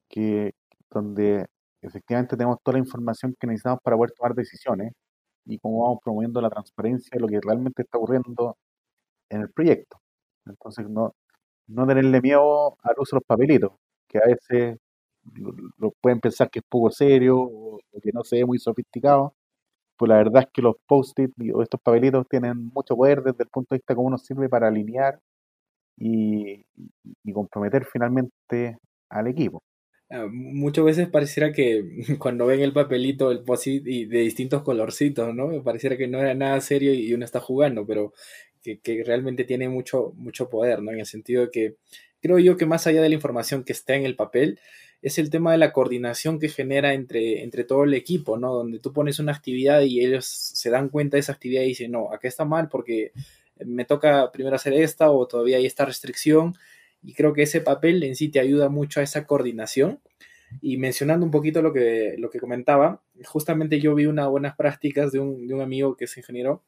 [0.09, 0.53] que
[0.89, 1.45] donde
[1.81, 4.93] efectivamente tenemos toda la información que necesitamos para poder tomar decisiones
[5.45, 8.57] y cómo vamos promoviendo la transparencia de lo que realmente está ocurriendo
[9.29, 9.97] en el proyecto.
[10.45, 11.13] Entonces, no,
[11.67, 13.73] no tenerle miedo al uso de los papelitos,
[14.07, 14.77] que a veces
[15.77, 19.35] lo, pueden pensar que es poco serio o, que no se ve muy sofisticado,
[20.01, 23.49] pues la verdad es que los post-it o estos papelitos tienen mucho poder desde el
[23.49, 25.19] punto de vista cómo nos sirve para alinear
[25.95, 26.65] y,
[27.31, 28.79] comprometer finalmente
[29.11, 29.61] al equipo.
[30.09, 31.83] Ah, muchas veces pareciera que
[32.17, 35.61] cuando ven el papelito, el post-it y de distintos colorcitos, ¿no?
[35.61, 38.11] Pareciera que no era nada serio y uno está jugando, pero
[38.63, 40.89] que, que, realmente tiene mucho, mucho poder, ¿no?
[40.89, 41.75] En el sentido de que
[42.21, 44.59] creo yo que más allá de la información que está en el papel,
[45.01, 48.53] es el tema de la coordinación que genera entre, entre todo el equipo, ¿no?
[48.53, 51.91] Donde tú pones una actividad y ellos se dan cuenta de esa actividad y dicen,
[51.91, 53.11] no, acá está mal porque
[53.65, 56.55] me toca primero hacer esta o todavía hay esta restricción.
[57.03, 59.99] Y creo que ese papel en sí te ayuda mucho a esa coordinación.
[60.61, 65.11] Y mencionando un poquito lo que, lo que comentaba, justamente yo vi unas buenas prácticas
[65.11, 66.61] de un, de un amigo que es ingeniero,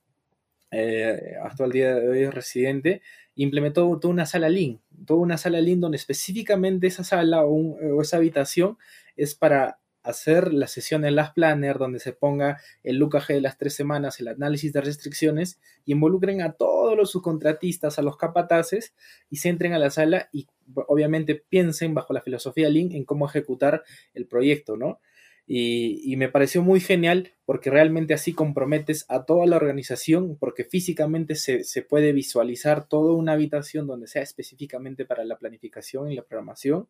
[0.72, 3.02] eh, hasta el día de hoy es residente,
[3.36, 8.18] implementó toda una sala Lean, toda una sala Lean donde específicamente esa sala o, esa
[8.18, 8.78] habitación
[9.16, 13.58] es para hacer la sesión en las planner donde se ponga el lucaje de las
[13.58, 18.94] tres semanas, el análisis de restricciones y involucren a todos los subcontratistas, a los capataces
[19.30, 20.48] y se entren a la sala y
[20.88, 25.00] obviamente piensen bajo la filosofía Lean en cómo ejecutar el proyecto, ¿no?
[25.46, 31.36] Y, me pareció muy genial porque realmente así comprometes a toda la organización porque físicamente
[31.36, 36.24] se, se puede visualizar toda una habitación donde sea específicamente para la planificación y la
[36.24, 36.88] programación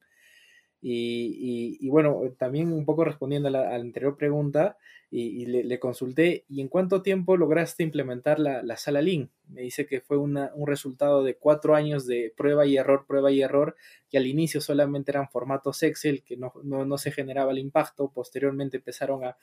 [0.85, 4.77] y, bueno, también un poco respondiendo a la, anterior pregunta,
[5.09, 9.29] y, le, consulté, ¿y en cuánto tiempo lograste implementar la, sala Lean?
[9.47, 13.41] Me dice que fue un resultado de cuatro años de prueba y error, prueba y
[13.41, 13.75] error,
[14.09, 19.23] que al inicio solamente eran formatos Excel, que no, se generaba el impacto, posteriormente empezaron
[19.23, 19.37] a,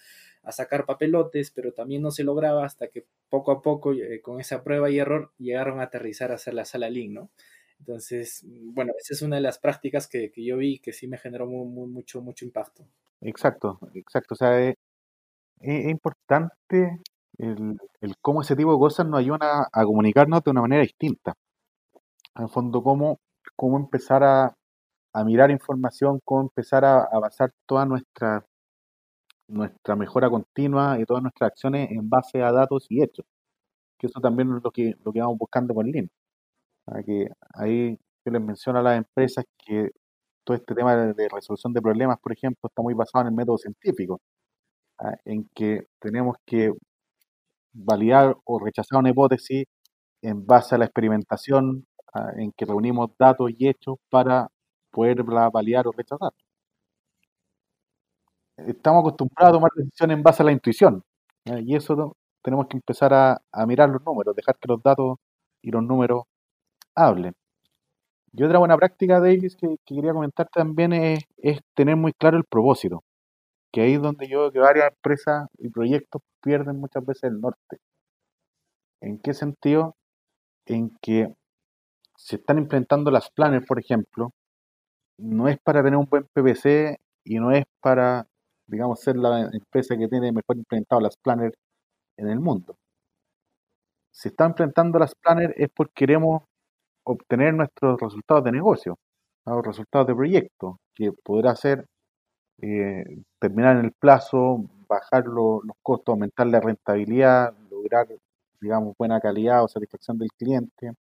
[0.50, 4.64] sacar papelotes, pero también no se lograba hasta que poco a poco, eh, con esa
[4.64, 7.30] prueba y error, llegaron a aterrizar a hacer la sala Lean, ¿no?
[7.80, 11.46] Entonces, bueno, esa es una de las prácticas que, yo vi que sí me generó
[11.46, 12.86] mucho, mucho impacto.
[13.22, 14.34] Exacto, exacto.
[14.34, 14.76] O sea, es,
[15.60, 17.00] importante
[17.38, 17.78] el,
[18.20, 21.34] cómo ese tipo de cosas nos ayudan a, comunicarnos de una manera distinta.
[22.36, 23.18] En el fondo, cómo,
[23.56, 24.54] cómo empezar a,
[25.24, 28.44] mirar información, cómo empezar a, a basar toda nuestra,
[29.48, 33.26] nuestra mejora continua y todas nuestras acciones en base a datos y hechos.
[33.98, 36.10] Que eso también es lo que, lo que vamos buscando con Lean
[37.06, 39.90] que ahí yo les menciono a las empresas que
[40.44, 43.58] todo este tema de, resolución de problemas, por ejemplo, está muy basado en el método
[43.58, 44.20] científico,
[45.24, 46.72] en que tenemos que
[47.72, 49.64] validar o rechazar una hipótesis
[50.22, 51.86] en base a la experimentación,
[52.36, 54.48] en que reunimos datos y hechos para
[54.90, 56.32] poderla validar o rechazar.
[58.56, 61.02] Estamos acostumbrados a tomar decisiones en base a la intuición,
[61.44, 65.18] y eso tenemos que empezar a mirar los números, dejar que los datos
[65.62, 66.24] y los números
[67.06, 67.32] hable.
[68.32, 71.24] Y otra buena práctica, Davis, que, quería comentar también es,
[71.74, 73.02] tener muy claro el propósito.
[73.72, 77.40] Que ahí es donde yo veo que varias empresas y proyectos pierden muchas veces el
[77.40, 77.78] norte.
[79.00, 79.96] ¿En qué sentido?
[80.66, 81.34] En que
[82.16, 84.32] se están implementando las planners, por ejemplo,
[85.18, 88.26] no es para tener un buen PPC y no es para,
[88.66, 91.56] digamos, ser la empresa que tiene mejor implementado las planners
[92.18, 92.76] en el mundo.
[94.12, 96.42] Si están implementando las planners es porque queremos
[97.04, 98.98] obtener nuestros resultados de negocio,
[99.46, 101.86] los resultados de proyecto, que podrá ser
[102.62, 103.04] eh,
[103.40, 108.06] terminar en el plazo, bajar los costos, aumentar la rentabilidad, lograr,
[108.60, 110.92] digamos, buena calidad o satisfacción del cliente,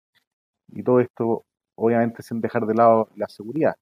[0.69, 3.75] y todo esto, obviamente, sin dejar de lado la seguridad.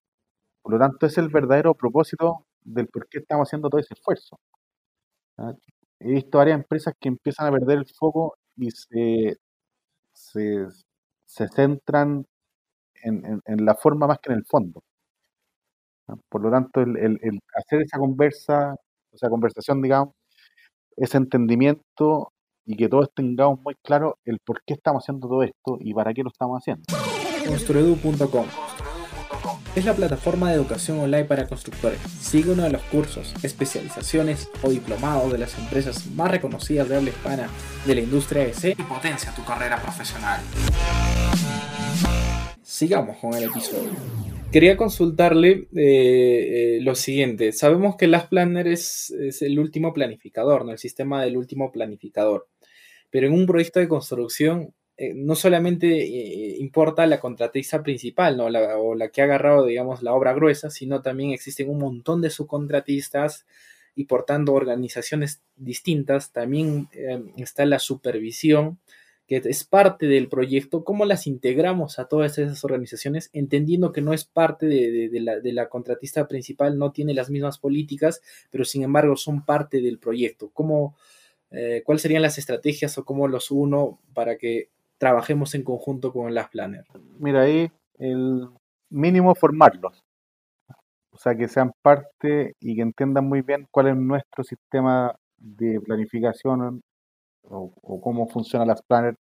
[0.62, 4.38] Por lo tanto, es el verdadero propósito del por qué estamos haciendo todo ese esfuerzo.
[6.00, 9.36] He visto varias empresas que empiezan a perder el foco y se,
[10.14, 10.66] se,
[11.28, 12.24] se centran
[13.04, 14.82] en, la forma más que en el fondo.
[16.28, 17.18] Por lo tanto, el,
[17.54, 18.74] hacer esa conversa,
[19.12, 20.14] esa conversación, digamos,
[20.96, 22.32] ese entendimiento
[22.64, 26.12] y que todos tengamos muy claro el por qué estamos haciendo todo esto y para
[26.12, 26.84] qué lo estamos haciendo.
[27.46, 28.67] Construedu.com
[29.78, 32.00] es la plataforma de educación online para constructores.
[32.00, 37.10] Sigue uno de los cursos, especializaciones o diplomados de las empresas más reconocidas de habla
[37.10, 37.48] hispana
[37.86, 40.40] de la industria EC y potencia tu carrera profesional.
[42.60, 43.92] Sigamos con el episodio.
[44.50, 47.52] Quería consultarle eh, eh, lo siguiente.
[47.52, 50.72] Sabemos que Last Planner es, es, el último planificador, ¿no?
[50.72, 52.48] el sistema del último planificador.
[53.10, 58.46] Pero en un proyecto de construcción eh, no solamente eh, importa la contratista principal, ¿no?
[58.46, 62.30] o la que ha agarrado, digamos, la obra gruesa, sino también existen un montón de
[62.30, 63.46] subcontratistas
[63.94, 68.80] y por tanto organizaciones distintas, también em, está la supervisión,
[69.28, 74.12] que es parte del proyecto, cómo las integramos a todas esas organizaciones, entendiendo que no
[74.12, 79.44] es parte de, la, contratista principal, no tiene las mismas políticas, pero sin embargo son
[79.44, 80.50] parte del proyecto.
[80.52, 80.96] ¿Cómo,
[81.52, 86.34] eh, ¿Cuáles serían las estrategias o cómo los uno para que trabajemos en conjunto con
[86.34, 86.84] las Planner?
[87.18, 88.48] Mira, ahí el
[88.90, 90.04] mínimo formarlos.
[91.10, 95.80] O sea, que sean parte y que entiendan muy bien cuál es nuestro sistema de
[95.80, 96.80] planificación
[97.42, 99.16] o, cómo funcionan las planners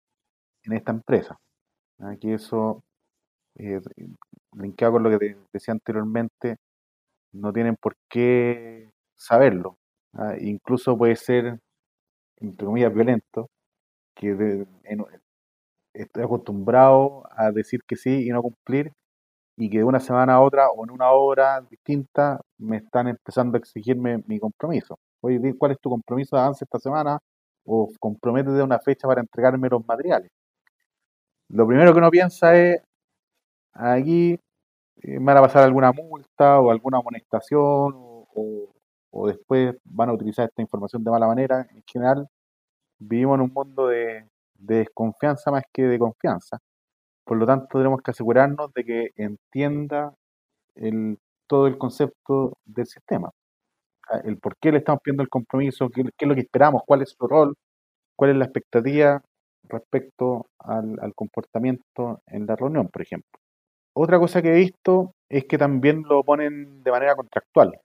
[0.64, 1.36] en esta empresa.
[1.98, 2.82] Aquí eso,
[3.56, 3.80] eh,
[4.56, 6.56] linkado con lo que decía anteriormente,
[7.32, 9.76] no tienen por qué saberlo.
[10.40, 11.58] Incluso puede ser,
[12.36, 13.50] entre comillas, violento,
[14.14, 14.66] que
[15.94, 18.92] estoy acostumbrado a decir que sí y no cumplir,
[19.56, 23.56] y que de una semana a otra o en una hora distinta me están empezando
[23.56, 24.98] a exigirme mi compromiso.
[25.20, 27.18] Oye, ¿cuál es tu compromiso de avance esta semana?
[27.64, 30.30] O comprométete una fecha para entregarme los materiales.
[31.48, 32.82] Lo primero que uno piensa es,
[33.72, 34.38] aquí
[35.02, 38.70] eh, me van a pasar alguna multa o alguna amonestación o,
[39.26, 41.66] después van a utilizar esta información de mala manera.
[41.70, 42.28] En general,
[42.98, 44.28] vivimos en un mundo de
[44.66, 46.58] desconfianza más que de confianza.
[47.24, 50.14] Por lo tanto, tenemos que asegurarnos de que entienda
[50.76, 53.30] el, todo el concepto del sistema.
[54.10, 57.02] Ah, el por qué le estamos pidiendo el compromiso, qué, es lo que esperamos, cuál
[57.02, 57.54] es su rol,
[58.16, 59.22] cuál es la expectativa
[59.68, 63.40] respecto al, al, comportamiento en la reunión, por ejemplo.
[63.94, 67.80] Otra cosa que he visto es que también lo ponen de manera contractual.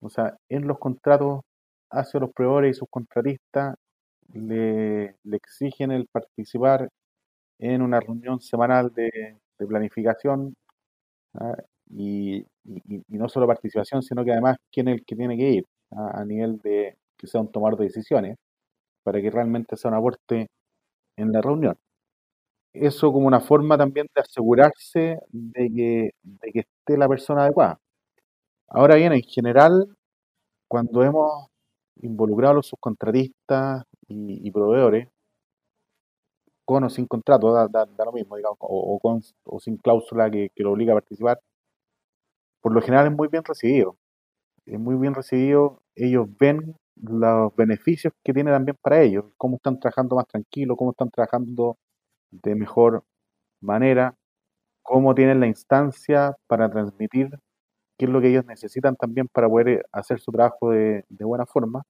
[0.00, 1.42] O sea, en los contratos
[1.90, 3.76] hacia los proveedores y sus contratistas
[4.32, 6.88] le, le exigen el participar
[7.62, 10.56] en una reunión semanal de, planificación
[11.34, 11.56] ¿ah?
[11.88, 12.44] y,
[13.08, 16.10] no solo participación, sino que además quién es el que tiene que ir ¿ah?
[16.14, 18.36] a nivel de que sea un tomar de decisiones
[19.04, 20.48] para que realmente sea un aporte
[21.16, 21.76] en la reunión.
[22.72, 27.78] Eso como una forma también de asegurarse de que, de que esté la persona adecuada.
[28.68, 29.86] Ahora bien, en general,
[30.68, 31.48] cuando hemos
[31.96, 33.84] involucrado a los subcontratistas
[34.42, 35.08] y proveedores,
[36.64, 40.72] con o sin contrato, da, lo mismo, digamos, o, con, o sin cláusula que, lo
[40.72, 41.40] obliga a participar,
[42.60, 43.96] por lo general es muy bien recibido.
[44.66, 49.80] Es muy bien recibido, ellos ven los beneficios que tiene también para ellos, cómo están
[49.80, 51.78] trabajando más tranquilo, cómo están trabajando
[52.30, 53.04] de mejor
[53.60, 54.16] manera,
[54.82, 57.30] cómo tienen la instancia para transmitir
[57.98, 61.84] qué es lo que ellos necesitan también para poder hacer su trabajo de, buena forma.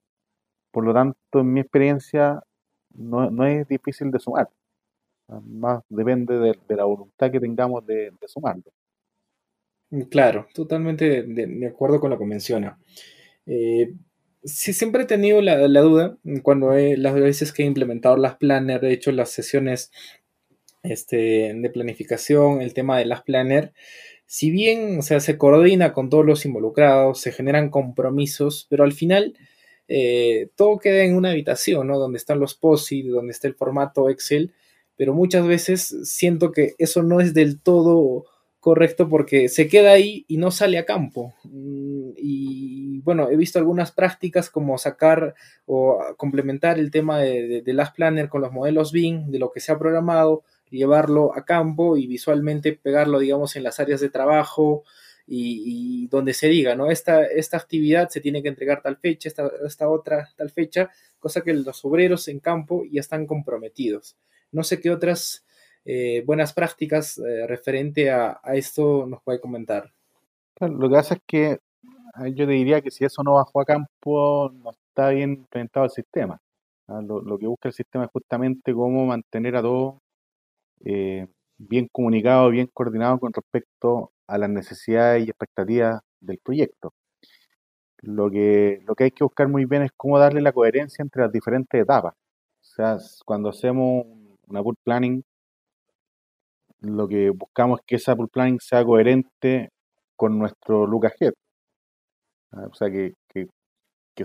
[0.73, 2.43] Por lo tanto, en mi experiencia,
[2.93, 4.49] no, no es difícil de sumar
[5.41, 8.63] más depende de, la voluntad que tengamos de, sumarlo.
[10.09, 12.79] Claro, totalmente de, acuerdo con lo que menciona.
[13.45, 13.93] Eh,
[14.43, 18.93] sí, siempre he tenido la, duda cuando las veces que he implementado las planner, he
[18.93, 19.91] hecho las sesiones
[20.81, 23.73] este, de planificación, el tema de las planner,
[24.25, 29.37] si bien se coordina con todos los involucrados, se generan compromisos, pero al final
[29.95, 31.99] eh, todo queda en una habitación, ¿no?
[31.99, 34.51] Donde están los POSI, donde está el formato Excel,
[34.95, 38.25] pero muchas veces siento que eso no es del todo
[38.59, 41.35] correcto porque se queda ahí y no sale a campo.
[41.43, 45.35] Mm, y bueno, he visto algunas prácticas como sacar
[45.67, 49.73] o complementar el tema de, las planner con los modelos BIM, de lo que se
[49.73, 54.85] ha programado, llevarlo a campo y visualmente pegarlo, digamos, en las áreas de trabajo
[55.25, 56.91] y, donde se diga, ¿no?
[56.91, 61.41] Esta, esta actividad se tiene que entregar tal fecha, esta, esta otra tal fecha, cosa
[61.41, 64.17] que los obreros en campo ya están comprometidos.
[64.51, 65.45] No sé qué otras
[65.85, 69.91] eh, buenas prácticas eh, referente a, esto nos puede comentar.
[70.59, 71.59] lo que pasa es que
[72.13, 75.85] ah, yo te diría que si eso no bajó a campo, no está bien implementado
[75.85, 76.39] el sistema.
[76.87, 79.95] Ah, lo, que busca el sistema es justamente cómo mantener a todos
[80.85, 86.93] eh, bien comunicados, bien coordinados con respecto a las necesidades y expectativas del proyecto.
[88.01, 91.21] Lo que, lo que hay que buscar muy bien es cómo darle la coherencia entre
[91.23, 92.13] las diferentes etapas.
[92.15, 94.05] O sea, cuando hacemos
[94.47, 95.23] una pool planning,
[96.81, 99.69] lo que buscamos es que esa pool planning sea coherente
[100.15, 101.33] con nuestro Lucas Head.
[102.51, 103.13] Ah, o sea, que,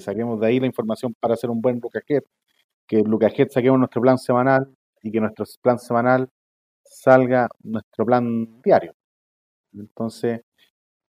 [0.01, 2.23] saquemos de ahí la información para hacer un buen Lucas Head,
[2.87, 6.31] que Lucas Head saquemos nuestro plan semanal y que nuestro plan semanal
[6.85, 8.95] salga nuestro plan diario.
[9.79, 10.43] Entonces,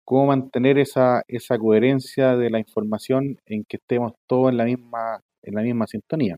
[0.05, 5.21] ¿cómo mantener esa, esa coherencia de la información en que estemos todos en la misma,
[5.43, 6.37] en la misma sintonía?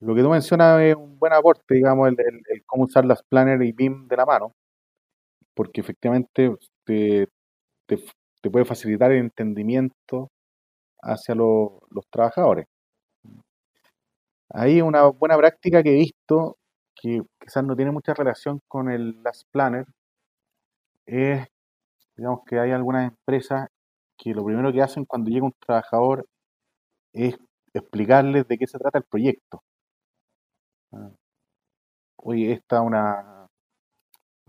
[0.00, 2.16] Lo que tú mencionas es un buen aporte, digamos, el,
[2.66, 4.52] cómo usar las planner y BIM de la mano,
[5.54, 7.28] porque efectivamente te,
[8.50, 10.30] puede facilitar el entendimiento
[11.02, 11.80] hacia los
[12.10, 12.66] trabajadores.
[14.50, 16.58] Ahí una buena práctica que he visto,
[16.94, 19.86] que quizás no tiene mucha relación con el Last Planner,
[21.06, 21.46] es,
[22.16, 23.68] digamos que hay algunas empresas
[24.18, 26.26] que lo primero que hacen cuando llega un trabajador
[27.12, 27.36] es
[27.74, 29.62] explicarles de qué se trata el proyecto.
[30.92, 31.10] Ah,
[32.16, 33.46] oye, esta una,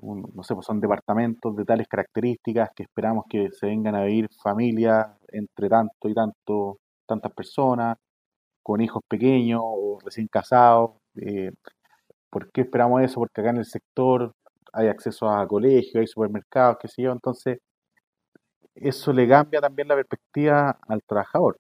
[0.02, 4.30] no sé, pues son departamentos de tales características que esperamos que se vengan a vivir
[4.44, 7.98] familias entre tanto y tanto, tantas personas,
[8.64, 10.92] con hijos pequeños o recién casados.
[11.18, 11.52] Eh,
[12.30, 13.22] ¿Por qué esperamos eso?
[13.22, 14.34] Porque acá en el sector
[14.76, 17.12] hay acceso a colegios, hay supermercados, qué sé yo.
[17.12, 17.60] Entonces,
[18.76, 21.58] eso le cambia también la perspectiva al trabajador.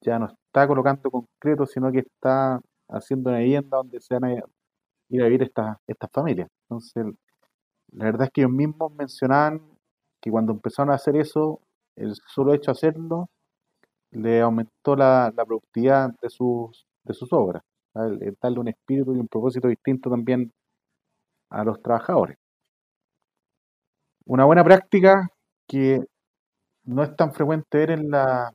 [0.00, 4.34] Ya no está colocando concreto, sino que está haciendo una vivienda donde se van a
[5.08, 5.76] ir a vivir estas,
[6.12, 6.48] familias.
[6.68, 7.06] Entonces,
[7.92, 9.60] la verdad es que ellos mismos mencionaban
[10.20, 11.60] que cuando empezaron a hacer eso,
[11.96, 13.28] el solo hecho de hacerlo
[14.12, 17.62] le aumentó la, productividad de sus, de sus obras,
[17.94, 20.52] el, darle un espíritu y un propósito distinto también
[21.50, 22.38] a los trabajadores.
[24.26, 25.28] Una buena práctica
[25.66, 25.98] que
[26.84, 28.52] no es tan frecuente ver en la,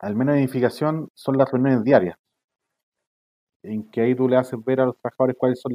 [0.00, 2.16] al menos en edificación, son las reuniones diarias,
[3.62, 5.74] en que ahí tú le haces ver a los trabajadores cuáles son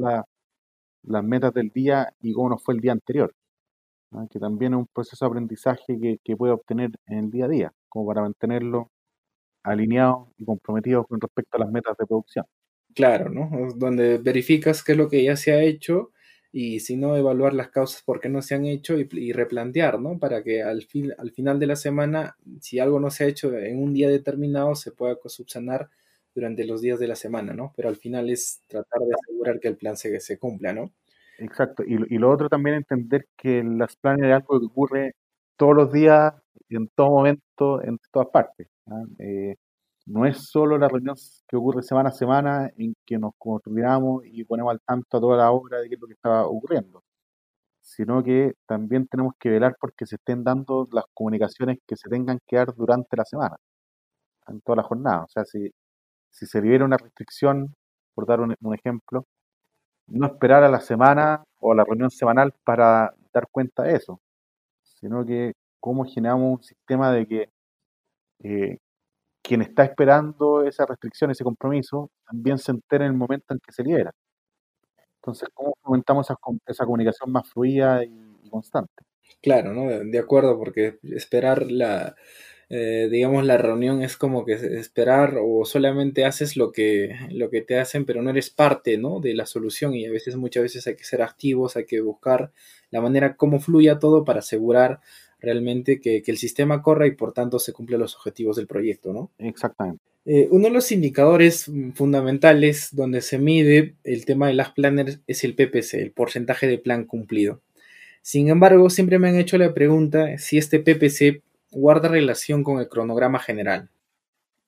[1.02, 3.34] las metas del día y cómo nos fue el día anterior,
[4.30, 7.48] que también es un proceso de aprendizaje que, que puede obtener en el día a
[7.48, 8.90] día como para mantenerlo
[9.64, 12.46] alineado y comprometido con respecto a las metas de producción.
[12.94, 13.50] Claro, ¿no?
[13.76, 16.12] Donde verificas qué es lo que ya se ha hecho
[16.56, 20.20] y si no, evaluar las causas por qué no se han hecho y, replantear, ¿no?
[20.20, 23.52] Para que al, fin, al final de la semana, si algo no se ha hecho
[23.58, 25.90] en un día determinado, se pueda subsanar
[26.32, 27.72] durante los días de la semana, ¿no?
[27.74, 30.92] Pero al final es tratar de asegurar que el plan se, se cumpla, ¿no?
[31.38, 31.82] Exacto.
[31.82, 35.14] Y, y lo otro también entender que las planes es algo que ocurre
[35.56, 36.34] todos los días
[36.68, 38.68] en todo momento, en todas partes.
[39.18, 39.56] Eh,
[40.06, 41.16] no es solo la reunión
[41.48, 45.36] que ocurre semana a semana en que nos coordinamos y ponemos al tanto a toda
[45.38, 47.02] la obra de qué es lo que está ocurriendo,
[47.82, 52.40] sino que también tenemos que velar porque se estén dando las comunicaciones que se tengan
[52.46, 53.56] que dar durante la semana,
[54.48, 55.24] en toda la jornada.
[55.24, 55.70] O sea, si,
[56.30, 57.74] si se viera una restricción,
[58.14, 59.26] por dar un, un ejemplo,
[60.06, 64.20] no esperar a la semana o a la reunión semanal para dar cuenta de eso,
[64.82, 67.50] sino que cómo generamos un sistema de que
[68.44, 68.78] eh,
[69.44, 73.72] quien está esperando esa restricción, ese compromiso, también se entere en el momento en que
[73.72, 74.10] se libera.
[75.16, 76.26] Entonces, ¿cómo fomentamos
[76.66, 79.04] esa, comunicación más fluida y, constante?
[79.42, 79.88] Claro, ¿no?
[79.88, 82.14] De acuerdo, porque esperar la,
[82.70, 87.60] eh, digamos, la reunión es como que esperar o solamente haces lo que, lo que
[87.60, 89.20] te hacen, pero no eres parte, ¿no?
[89.20, 92.50] De la solución y a veces, muchas veces hay que ser activos, hay que buscar
[92.90, 95.00] la manera como fluya todo para asegurar
[95.44, 99.30] realmente que, el sistema corra y por tanto se cumplan los objetivos del proyecto, ¿no?
[99.38, 100.02] Exactamente.
[100.26, 105.44] Eh, uno de los indicadores fundamentales donde se mide el tema de las planners es
[105.44, 107.60] el PPC, el porcentaje de plan cumplido.
[108.22, 112.88] Sin embargo, siempre me han hecho la pregunta si este PPC guarda relación con el
[112.88, 113.90] cronograma general.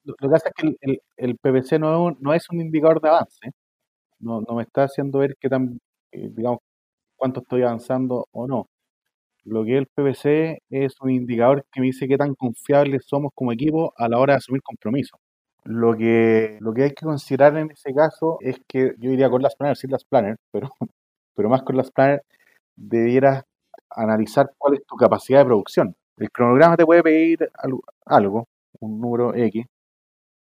[0.05, 3.51] Lo que pasa es que el, PPC no, no, es un indicador de avance.
[4.20, 5.81] No, no me está haciendo ver qué tan,
[6.12, 6.61] eh, digamos,
[7.16, 8.68] cuánto estoy avanzando o no.
[9.47, 13.30] Lo que es el PPC es un indicador que me dice qué tan confiables somos
[13.32, 15.20] como equipo a la hora de asumir compromisos.
[15.64, 19.42] Lo que, lo que hay que considerar en ese caso es que yo iría con
[19.42, 20.70] las planners, sin las planners, pero,
[21.36, 22.22] pero más con las planners,
[22.76, 23.44] debieras
[23.90, 25.94] analizar cuál es tu capacidad de producción.
[26.16, 27.51] El cronograma te puede pedir
[28.07, 28.49] algo,
[28.80, 29.64] un número X,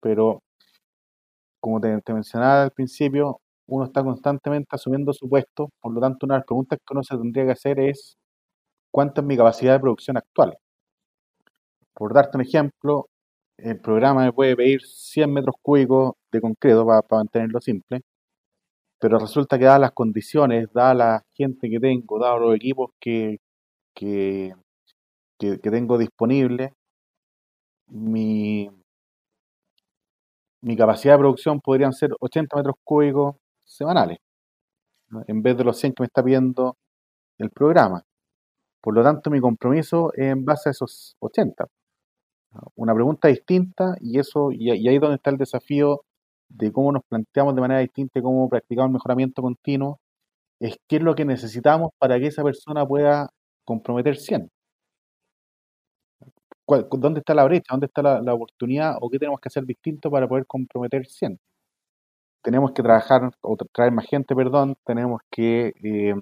[0.01, 0.43] pero
[1.61, 6.27] como te, te, mencionaba al principio, uno está constantemente asumiendo su puesto, por lo tanto
[6.27, 8.17] una de las preguntas que uno se tendría que hacer es
[8.93, 10.57] cuánta es mi capacidad de producción actual.
[11.95, 13.09] Por darte un ejemplo,
[13.59, 18.03] el programa me puede pedir 100 metros cúbicos de concreto para, mantenerlo simple,
[18.99, 23.39] pero resulta que dadas las condiciones, dada la gente que tengo, dados los equipos que,
[23.95, 24.55] que,
[25.39, 26.73] tengo disponibles,
[27.89, 28.71] mi,
[30.63, 34.19] mi capacidad de producción podrían ser 80 metros cúbicos semanales,
[35.27, 36.77] en vez de los 100 que me está pidiendo
[37.39, 38.05] el programa.
[38.83, 41.67] Por lo tanto, mi compromiso es en base a esos 80.
[42.75, 46.05] Una pregunta distinta y eso y, ahí es donde está el desafío
[46.49, 50.01] de cómo nos planteamos de manera distinta y cómo practicamos el mejoramiento continuo,
[50.61, 53.31] es qué es lo que necesitamos para que esa persona pueda
[53.65, 54.51] comprometer 100.
[56.67, 57.67] ¿Dónde está la brecha?
[57.71, 58.97] ¿Dónde está la, oportunidad?
[59.01, 61.39] ¿O qué tenemos que hacer distinto para poder comprometer 100?
[62.43, 66.15] Tenemos que trabajar o traer más gente, perdón, tenemos que eh,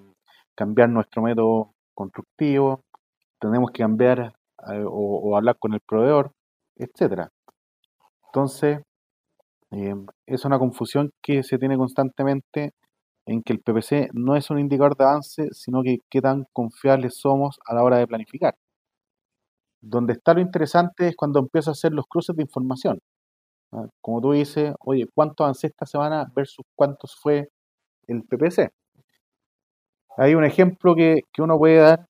[0.55, 2.85] cambiar nuestro método constructivo,
[3.41, 4.33] tenemos que cambiar
[4.73, 6.33] eh, o, hablar con el proveedor,
[6.77, 7.31] etcétera.
[8.27, 8.81] Entonces,
[9.73, 9.95] eh,
[10.27, 12.73] es una confusión que se tiene constantemente
[13.27, 17.19] en que el PPC no es un indicador de avance, sino que qué tan confiables
[17.19, 18.55] somos a la hora de planificar.
[19.83, 22.99] Donde está lo interesante es cuando empieza a hacer los cruces de información.
[24.01, 27.49] Como tú dices, oye, ¿cuánto avancé esta semana versus cuántos fue
[28.09, 28.71] el PPC?
[30.17, 32.07] Hay un ejemplo que, que uno puede dar,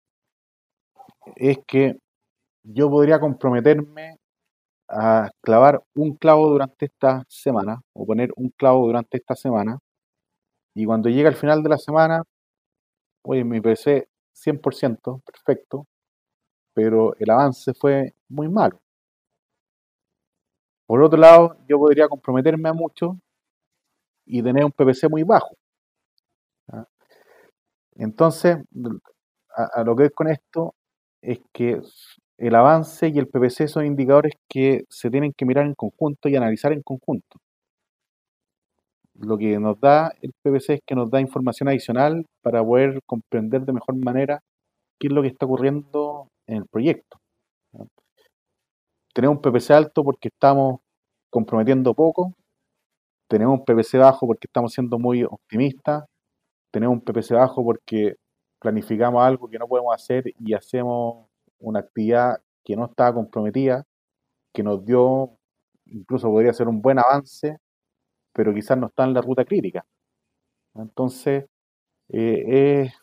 [1.37, 1.97] es que
[2.65, 4.17] yo podría comprometerme
[4.89, 9.79] a clavar un clavo durante esta semana o poner un clavo durante esta semana
[10.75, 12.23] y cuando llega al final de la semana,
[13.23, 15.87] oye, mi PC 100%, perfecto,
[16.75, 18.81] pero el avance fue muy malo.
[20.87, 23.19] Por otro lado, yo podría comprometerme a mucho
[24.27, 25.57] y tener un PPC muy bajo.
[28.01, 28.57] Entonces,
[29.55, 30.75] a, lo que es con esto
[31.21, 31.83] es que
[32.39, 36.37] el avance y el PPC son indicadores que se tienen que mirar en conjunto y
[36.37, 37.39] analizar en conjunto.
[39.15, 43.67] Lo que nos da el PPC es que nos da información adicional para poder comprender
[43.67, 44.41] de mejor manera
[44.99, 47.19] qué es lo que está ocurriendo en el proyecto.
[49.13, 50.81] Tenemos un PPC alto porque estamos
[51.29, 52.33] comprometiendo poco,
[53.29, 56.05] tenemos un PPC bajo porque estamos siendo muy optimistas,
[56.71, 58.17] tenemos un PPC bajo porque
[58.61, 61.27] planificamos algo que no podemos hacer y hacemos
[61.59, 63.85] una actividad que no estaba comprometida,
[64.53, 65.39] que nos dio,
[65.87, 67.59] incluso podría ser un buen avance,
[68.33, 69.85] pero quizás no está en la ruta crítica.
[70.75, 71.47] Entonces,
[72.09, 72.95] eh, es,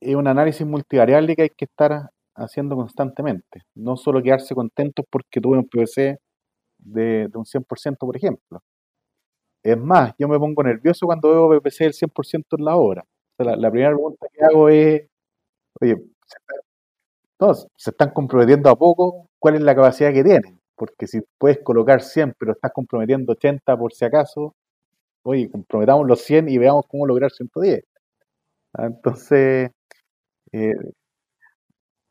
[0.00, 3.62] es un análisis multivariable que hay que estar haciendo constantemente.
[3.74, 6.18] No solo quedarse contentos porque tuve un PVC
[6.78, 8.62] de, un 100%, por ejemplo.
[9.64, 13.04] Es más, yo me pongo nervioso cuando veo PPC del 100% en la obra.
[13.38, 15.08] la, primera pregunta que hago es,
[15.80, 15.96] oye,
[16.26, 20.60] se, se están comprometiendo a poco, ¿cuál es la capacidad que tienen?
[20.76, 24.54] Porque si puedes colocar 100, pero estás comprometiendo 80 por si acaso,
[25.24, 27.84] oye, comprometamos los 100 y veamos cómo lograr 110.
[28.74, 29.70] Ah, entonces,
[30.52, 30.74] eh,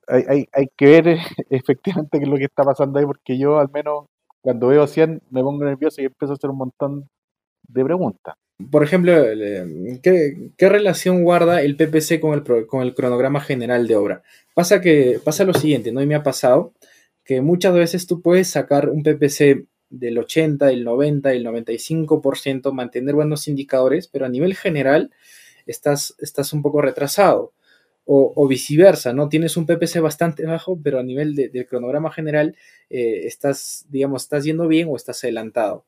[0.07, 1.17] hay, hay, que ver
[1.49, 4.05] efectivamente qué es lo que está pasando ahí, porque yo al menos
[4.41, 7.09] cuando veo 100 me pongo nervioso y empiezo a hacer un montón
[7.67, 8.35] de preguntas.
[8.71, 9.13] Por ejemplo,
[10.01, 12.43] ¿qué, ¿qué, relación guarda el PPC con
[12.83, 14.23] el, cronograma general de obra?
[14.53, 16.01] Pasa que pasa lo siguiente, ¿no?
[16.01, 16.73] Y me ha pasado
[17.25, 23.15] que muchas veces tú puedes sacar un PPC del 80, el 90, el 95%, mantener
[23.15, 25.11] buenos indicadores, pero a nivel general
[25.65, 27.53] estás, estás un poco retrasado.
[28.05, 29.29] O, viceversa, ¿no?
[29.29, 32.53] Tienes un PPC bastante bajo, pero a nivel del cronograma general
[32.89, 35.85] eh, estás, digamos, estás yendo bien o estás adelantado.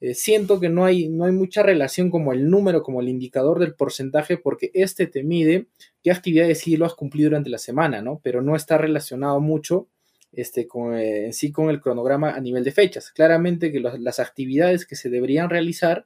[0.00, 3.58] Eh, siento que no hay, no hay mucha relación como el número, como el indicador
[3.58, 5.66] del porcentaje, porque este te mide
[6.02, 8.20] qué actividades sí lo has cumplido durante la semana, ¿no?
[8.22, 9.88] Pero no está relacionado mucho
[10.32, 13.10] este, con, eh, en sí con el cronograma a nivel de fechas.
[13.12, 16.04] Claramente que las actividades que se deberían realizar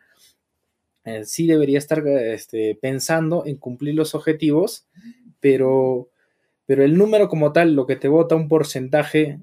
[1.05, 4.87] eh, sí debería estar este, pensando en cumplir los objetivos,
[5.41, 6.11] pero,
[6.67, 9.41] pero el número como tal, lo que te vota un porcentaje,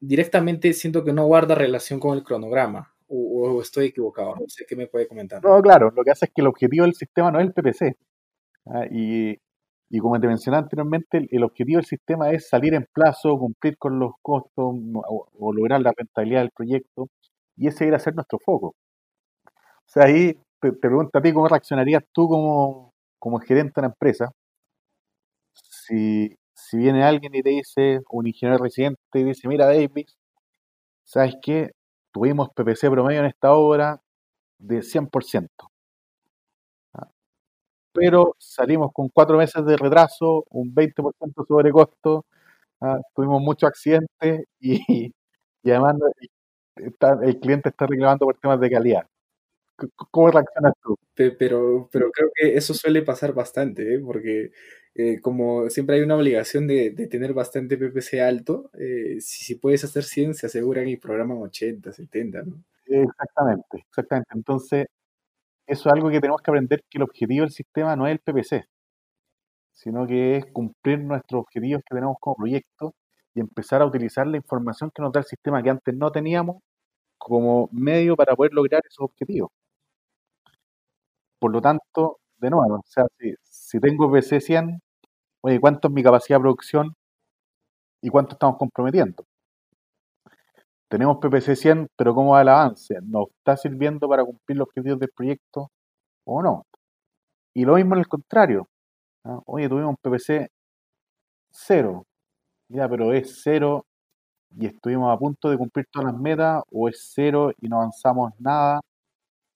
[0.00, 2.94] directamente siento que no guarda relación con el cronograma.
[3.08, 5.42] O, estoy equivocado, no sé qué me puede comentar.
[5.42, 7.96] No, claro, lo que hace es que el objetivo del sistema no es el PPC.
[8.66, 8.84] ¿ah?
[8.90, 9.38] y
[9.90, 13.98] y como te mencioné anteriormente, el, objetivo del sistema es salir en plazo, cumplir con
[13.98, 17.08] los costos o, lograr la rentabilidad del proyecto,
[17.56, 18.74] y ese a ser nuestro foco.
[19.48, 23.88] O sea, ahí te, pregunto a ti cómo reaccionarías tú como, como gerente de una
[23.94, 24.30] empresa
[25.52, 30.06] si, si viene alguien y te dice, un ingeniero residente y dice, mira David,
[31.04, 31.72] ¿sabes qué?
[32.18, 34.02] Tuvimos PPC promedio en esta obra
[34.58, 35.70] de 100%
[37.92, 42.26] pero salimos con cuatro meses de retraso, un 20% sobre costo,
[42.80, 45.12] ah, tuvimos muchos accidentes y,
[45.64, 45.96] además
[47.22, 49.06] el cliente está reclamando por temas de calidad.
[50.10, 50.96] ¿Cómo reaccionas tú?
[51.14, 54.00] Pero, pero creo que eso suele pasar bastante, ¿eh?
[54.04, 54.50] porque
[54.94, 59.84] eh, como siempre hay una obligación de, tener bastante PPC alto, eh, si, si, puedes
[59.84, 62.64] hacer 100, se aseguran y programan 80, 70, ¿no?
[62.86, 64.30] Exactamente, exactamente.
[64.34, 64.86] Entonces,
[65.66, 68.20] eso es algo que tenemos que aprender, que el objetivo del sistema no es el
[68.20, 68.64] PPC,
[69.72, 72.94] sino que es cumplir nuestros objetivos que tenemos como proyecto
[73.34, 76.62] y empezar a utilizar la información que nos da el sistema que antes no teníamos
[77.18, 79.50] como medio para poder lograr esos objetivos.
[81.38, 83.04] Por lo tanto, de nuevo, o sea,
[83.50, 84.80] si, tengo PC 100,
[85.42, 86.94] oye, ¿cuánto es mi capacidad de producción
[88.02, 89.24] y cuánto estamos comprometiendo?
[90.88, 92.98] tenemos PPC 100, pero ¿cómo va el avance?
[93.02, 95.70] ¿Nos está sirviendo para cumplir los objetivos del proyecto
[96.24, 96.66] o no?
[97.54, 98.68] Y lo mismo en el contrario.
[99.46, 100.48] Oye, tuvimos un PPC
[101.50, 102.06] 0,
[102.68, 103.84] ya, pero es 0
[104.56, 108.32] y estuvimos a punto de cumplir todas las metas, o es cero y no avanzamos
[108.38, 108.80] nada,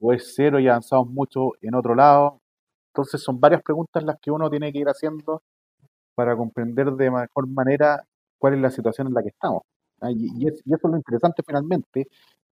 [0.02, 2.40] o es cero y avanzamos mucho en otro lado.
[2.92, 5.42] Entonces son varias preguntas las que uno tiene que ir haciendo
[6.14, 8.04] para comprender de mejor manera
[8.36, 9.62] cuál es la situación en la que estamos.
[10.00, 10.10] ¿ah?
[10.10, 12.08] Y, eso es lo interesante finalmente,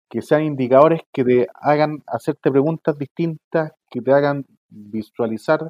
[0.10, 5.70] que sean indicadores que te hagan hacerte preguntas distintas, que te hagan visualizar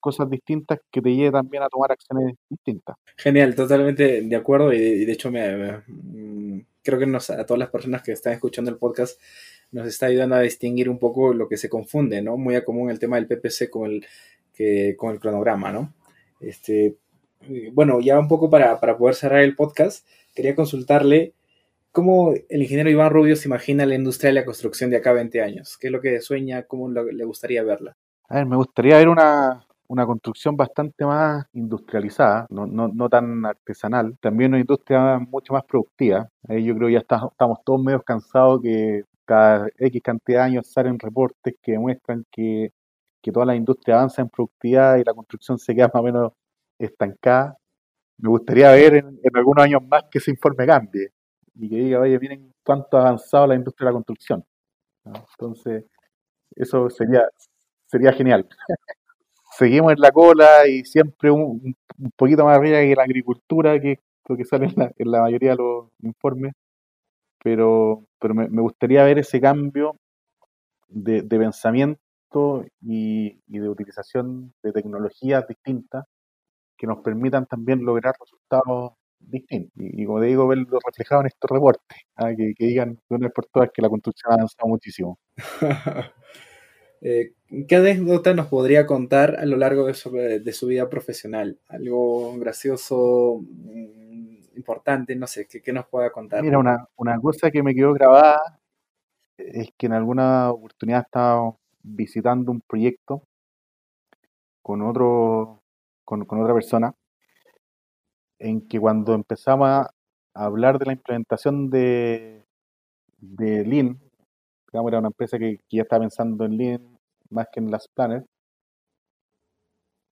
[0.00, 2.96] cosas distintas que te lleve también a tomar acciones distintas.
[3.16, 8.02] Genial, totalmente de acuerdo y de, hecho me, mm, creo que a todas las personas
[8.02, 9.20] que están escuchando el podcast
[9.72, 12.36] nos está ayudando a distinguir un poco lo que se confunde, ¿no?
[12.36, 14.06] Muy a común el tema del PPC con el,
[14.54, 15.92] que, con el cronograma, ¿no?
[16.40, 16.96] Este,
[17.72, 21.34] bueno, ya un poco para, para poder cerrar el podcast, quería consultarle
[21.90, 25.14] cómo el ingeniero Iván Rubio se imagina la industria de la construcción de acá a
[25.14, 25.76] 20 años.
[25.78, 26.62] ¿Qué es lo que sueña?
[26.64, 27.96] ¿Cómo le gustaría verla?
[28.28, 33.44] A ver, me gustaría ver una, una construcción bastante más industrializada, no, no, no, tan
[33.44, 36.28] artesanal, también una industria mucho más productiva.
[36.48, 40.66] Ahí yo creo que ya estamos todos medio cansados que cada X cantidad de años
[40.70, 42.72] salen reportes que demuestran que,
[43.20, 46.32] que toda la industria avanza en productividad y la construcción se queda más o menos
[46.78, 47.56] estancada.
[48.18, 51.12] Me gustaría ver en, algunos años más que ese informe cambie
[51.54, 54.44] y que diga, oye, miren cuánto ha avanzado la industria de la construcción.
[55.04, 55.84] Entonces,
[56.56, 57.28] eso sería,
[57.86, 58.48] sería genial.
[59.52, 61.76] seguimos en la cola y siempre un,
[62.16, 63.98] poquito más arriba que la agricultura, que es
[64.28, 66.54] lo que sale en la, mayoría de los informes,
[67.42, 69.96] pero, pero me, gustaría ver ese cambio
[70.88, 76.04] de, pensamiento y, de utilización de tecnologías distintas
[76.76, 79.72] que nos permitan también lograr resultados distintos.
[79.76, 82.30] Y, como te digo, verlo reflejado en estos reportes, ¿ah?
[82.36, 85.18] que, que, digan de una vez por todas que la construcción ha avanzado muchísimo.
[87.04, 87.32] Eh,
[87.66, 89.94] ¿Qué anécdota nos podría contar a lo largo de
[90.52, 91.58] su, vida profesional?
[91.66, 94.01] Algo gracioso, mm,
[94.56, 96.42] importante, no sé, ¿qué, nos pueda contar?
[96.42, 98.60] Mira, una, cosa que me quedó grabada
[99.36, 103.22] es que en alguna oportunidad estaba visitando un proyecto
[104.62, 105.62] con otro
[106.04, 106.94] con, otra persona
[108.38, 109.90] en que cuando empezamos a
[110.34, 112.44] hablar de la implementación de,
[113.18, 114.00] de Lean,
[114.72, 116.98] digamos, era una empresa que, que ya estaba pensando en Lean
[117.30, 118.26] más que en las planners,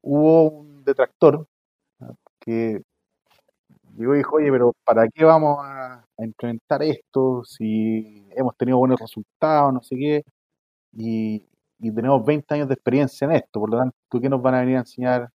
[0.03, 1.47] hubo un detractor
[2.41, 2.82] que
[3.97, 9.01] llegó y dijo, oye, pero ¿para qué vamos a, implementar esto si hemos tenido buenos
[9.01, 10.24] resultados, no sé qué?
[10.93, 11.47] Y,
[11.95, 14.76] tenemos 20 años de experiencia en esto, por lo tanto, ¿qué nos van a venir
[14.76, 15.30] a enseñar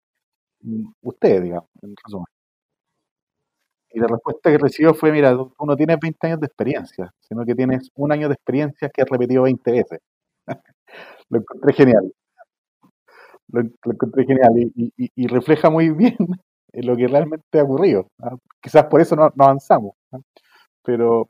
[0.62, 2.26] mm, ustedes, digamos, en resumen?
[3.92, 7.46] Y la respuesta que recibió fue, mira, tú no tienes 20 años de experiencia, sino
[7.46, 10.00] que tienes un año de experiencia que has repetido 20 veces.
[11.30, 12.14] lo encontré genial.
[13.50, 16.18] Lo, encontré genial y, refleja muy bien
[16.74, 18.08] lo que realmente ha ocurrido.
[18.20, 18.36] ¿ah?
[18.62, 20.20] Quizás por eso no, avanzamos, ¿ah?
[20.84, 21.30] pero,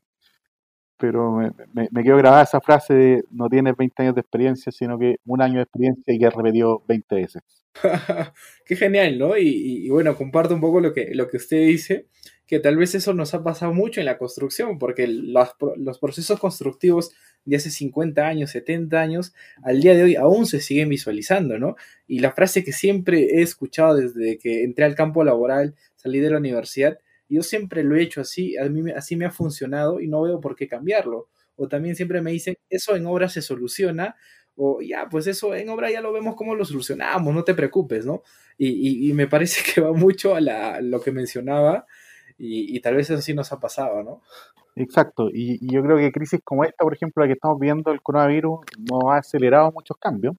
[0.98, 4.98] pero me, me, quedó grabada esa frase de no tienes 20 años de experiencia, sino
[4.98, 7.42] que un año de experiencia y que has repetido 20 veces.
[8.64, 9.36] Qué genial, ¿no?
[9.36, 12.06] Y, bueno, comparto un poco lo que, lo que usted dice,
[12.46, 16.38] que tal vez eso nos ha pasado mucho en la construcción, porque los, los procesos
[16.38, 17.12] constructivos
[17.44, 21.76] de hace 50 años, 70 años, al día de hoy aún se siguen visualizando, ¿no?
[22.06, 26.30] Y la frase que siempre he escuchado desde que entré al campo laboral, salí de
[26.30, 26.98] la universidad,
[27.28, 30.40] yo siempre lo he hecho así, a mí así me ha funcionado y no veo
[30.40, 31.28] por qué cambiarlo.
[31.56, 34.16] O también siempre me dicen, eso en obra se soluciona,
[34.56, 38.06] o ya, pues eso en obra ya lo vemos cómo lo solucionamos, no te preocupes,
[38.06, 38.22] ¿no?
[38.56, 41.86] Y, me parece que va mucho a, lo que mencionaba
[42.38, 44.22] y, y, tal vez eso sí nos ha pasado, ¿no?
[44.76, 48.02] Exacto, y, yo creo que crisis como esta, por ejemplo, la que estamos viendo, el
[48.02, 48.60] coronavirus,
[48.90, 50.34] no ha acelerado muchos cambios.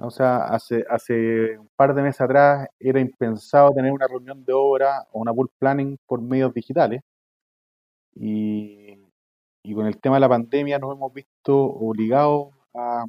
[0.00, 4.52] O sea, hace, hace un par de meses atrás era impensado tener una reunión de
[4.52, 7.02] obra o una pool planning por medios digitales.
[8.14, 8.96] Y,
[9.74, 13.04] con el tema de la pandemia nos hemos visto obligados a,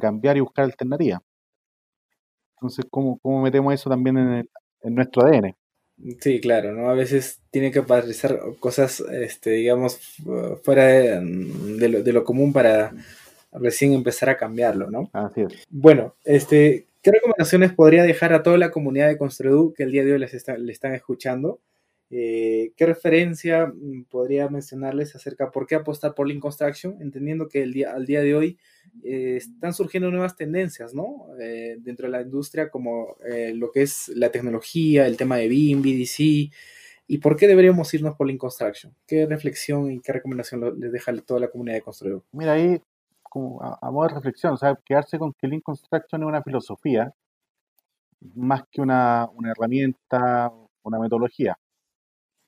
[0.00, 1.20] cambiar y buscar alternativas.
[2.56, 4.50] Entonces, ¿cómo, cómo metemos eso también en,
[4.82, 5.54] en nuestro ADN?
[6.20, 6.90] Sí, claro, ¿no?
[6.90, 9.98] A veces tiene que aparecer cosas, este, digamos,
[10.62, 12.92] fuera de, lo, común para
[13.60, 15.10] recién empezar a cambiarlo, ¿no?
[15.12, 15.66] Así es.
[15.70, 20.04] Bueno, este, ¿qué recomendaciones podría dejar a toda la comunidad de Construedu que el día
[20.04, 21.60] de hoy les le están escuchando?
[22.08, 26.96] Eh, ¿Qué referencia mm, podría mencionarles acerca por qué apostar por Lean Construction?
[27.00, 28.58] Entendiendo que el día, al día de hoy
[29.02, 31.26] eh, están surgiendo nuevas tendencias, ¿no?
[31.40, 33.16] Eh, dentro de la industria, como
[33.54, 36.52] lo que es la tecnología, el tema de BIM, BDC.
[37.08, 38.92] ¿Y por qué deberíamos irnos por Lean Construction?
[39.06, 42.24] ¿Qué reflexión y qué recomendación les deja toda la comunidad de Construedo?
[42.32, 42.80] Mira, ahí,
[43.62, 47.12] a, modo de reflexión, o sea, quedarse con que Lean Construction es una filosofía
[48.34, 51.56] más que una, una herramienta, una metodología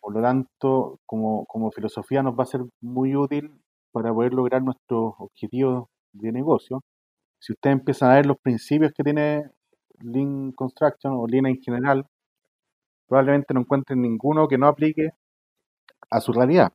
[0.00, 3.60] por lo tanto, como, como filosofía nos va a ser muy útil
[3.92, 6.82] para poder lograr nuestros objetivos de negocio.
[7.38, 9.50] Si ustedes empiezan a ver los principios que tiene
[10.00, 12.06] Lean Construction o Lean en general,
[13.06, 15.10] probablemente no encuentren ninguno que no aplique
[16.10, 16.72] a su realidad.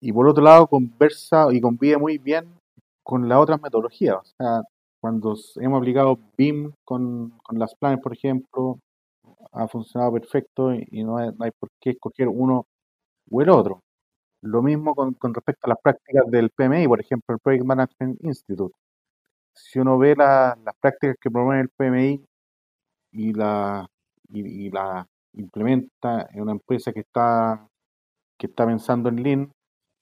[0.00, 2.59] Y por otro lado, conversa y convive muy bien
[3.02, 4.16] con las otras metodologías.
[4.16, 4.62] O sea,
[5.00, 8.78] cuando hemos aplicado BIM con, con las planes, por ejemplo,
[9.52, 12.66] ha funcionado perfecto y, no, hay, por qué escoger uno
[13.30, 13.82] u el otro.
[14.42, 18.24] Lo mismo con, con respecto a las prácticas del PMI, por ejemplo, el Project Management
[18.24, 18.74] Institute.
[19.54, 22.24] Si uno ve las prácticas que promueve el PMI
[23.12, 23.86] y la,
[24.30, 27.66] y, la implementa en una empresa que está,
[28.38, 29.52] que está pensando en Lean,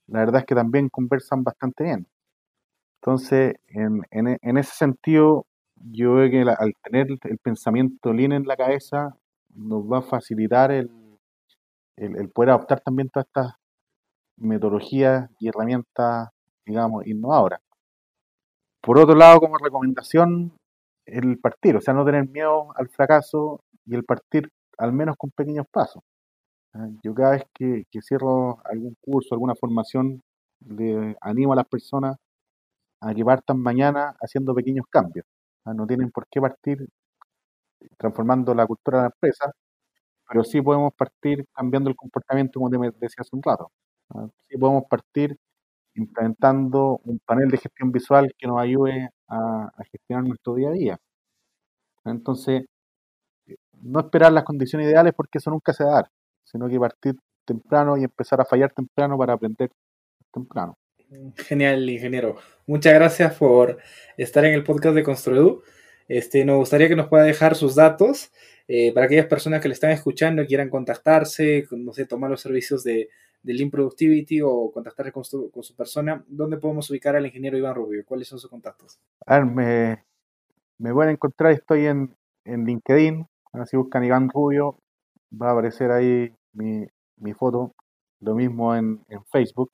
[0.08, 2.06] la verdad es que también conversan bastante bien.
[3.00, 5.46] Entonces, en, en, ese sentido,
[5.76, 9.16] yo veo que al tener el pensamiento Lean en la cabeza,
[9.54, 10.90] nos va a facilitar el,
[11.96, 13.52] el, poder adoptar también todas estas
[14.36, 16.28] metodologías y herramientas,
[16.66, 17.60] digamos, innovadoras.
[18.80, 20.52] Por otro lado, como recomendación,
[21.06, 25.30] el partir, o sea, no tener miedo al fracaso y el partir al menos con
[25.30, 26.02] pequeños pasos.
[27.02, 30.22] Yo cada vez que, que cierro algún curso, alguna formación,
[30.60, 32.16] le animo a las personas
[33.00, 35.26] a que partan mañana haciendo pequeños cambios.
[35.64, 36.86] Ah, no tienen por qué partir
[37.96, 39.52] transformando la cultura de la empresa,
[40.28, 43.70] pero sí podemos partir cambiando el comportamiento, como te decía hace un rato.
[44.48, 45.36] Sí podemos partir
[45.94, 50.98] implementando un panel de gestión visual que nos ayude a, gestionar nuestro día a día.
[52.04, 52.64] Entonces,
[53.72, 56.10] no esperar las condiciones ideales porque eso nunca se va a dar,
[56.44, 59.70] sino que partir temprano y empezar a fallar temprano para aprender
[60.32, 60.76] temprano.
[61.36, 62.36] Genial, ingeniero.
[62.66, 63.78] Muchas gracias por
[64.18, 65.62] estar en el podcast de Construedu.
[66.06, 68.30] Este, nos gustaría que nos pueda dejar sus datos
[68.66, 72.42] eh, para aquellas personas que le están escuchando y quieran contactarse, no sé, tomar los
[72.42, 73.08] servicios de,
[73.42, 76.22] de Lean Productivity o contactarse con su, persona.
[76.28, 78.04] ¿Dónde podemos ubicar al ingeniero Iván Rubio?
[78.04, 78.98] ¿Cuáles son sus contactos?
[79.24, 80.04] A me,
[80.76, 83.26] me pueden encontrar, estoy en, en LinkedIn,
[83.64, 84.78] si buscan Iván Rubio,
[85.32, 86.86] va a aparecer ahí mi,
[87.16, 87.74] mi foto,
[88.20, 89.70] lo mismo en, en Facebook.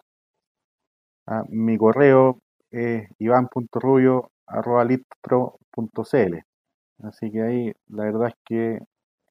[1.27, 2.39] Ah, mi correo
[2.71, 6.39] es iván.rubio arroba litpro.cl.
[7.03, 8.81] Así que ahí la verdad es que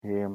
[0.04, 0.28] eh,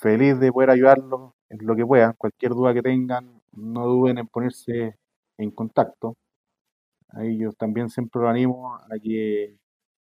[0.00, 2.14] feliz de poder ayudarlos en lo que puedan.
[2.14, 4.96] Cualquier duda que tengan, no duden en ponerse
[5.38, 6.16] en contacto.
[7.10, 9.56] Ahí yo también siempre lo animo a que,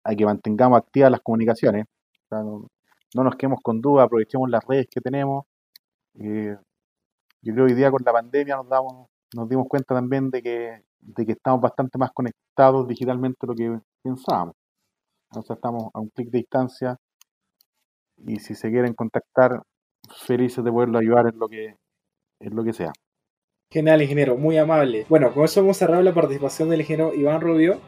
[0.04, 1.86] a que mantengamos activas las comunicaciones.
[2.30, 2.68] no,
[3.14, 5.44] nos quedemos con dudas, aprovechemos las redes que tenemos.
[6.14, 6.56] Eh,
[7.42, 10.42] yo creo que hoy día con la pandemia nos damos, nos dimos cuenta también de
[10.42, 14.54] que de que estamos bastante más conectados digitalmente de lo que pensábamos.
[15.32, 16.96] Sea, estamos a un clic de distancia
[18.18, 19.62] y si se quieren contactar,
[20.26, 21.76] felices de poderlo ayudar en lo que,
[22.40, 22.92] en lo que sea.
[23.70, 25.06] Genial, ingeniero, muy amable.
[25.08, 27.80] Bueno, con eso hemos cerrado la participación del ingeniero Iván Rubio.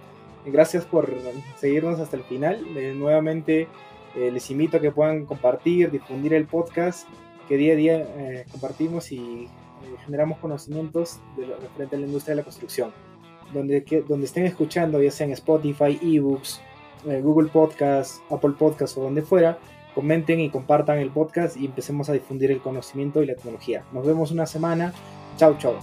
[0.47, 1.11] Gracias por
[1.57, 2.65] seguirnos hasta el final.
[2.77, 3.69] Eh, nuevamente
[4.17, 7.07] eh, les invito a que puedan compartir, difundir el podcast
[7.47, 9.49] que día a día eh, compartimos y
[10.05, 12.93] generamos conocimientos de referente a la industria de la construcción.
[13.53, 16.61] Donde, que, donde estén escuchando, ya sea en Spotify, eBooks,
[17.07, 19.59] eh, Google Podcast, Apple Podcast o donde fuera,
[19.95, 23.85] comenten y compartan el podcast y empecemos a difundir el conocimiento y la tecnología.
[23.93, 24.93] Nos vemos una semana.
[25.37, 25.79] Chao, chao.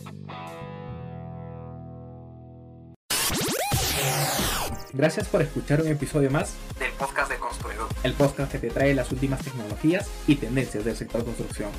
[4.94, 8.94] Gracias por escuchar un episodio más del podcast de Construidor, el podcast que te trae
[8.94, 11.70] las últimas tecnologías y tendencias del sector construcción.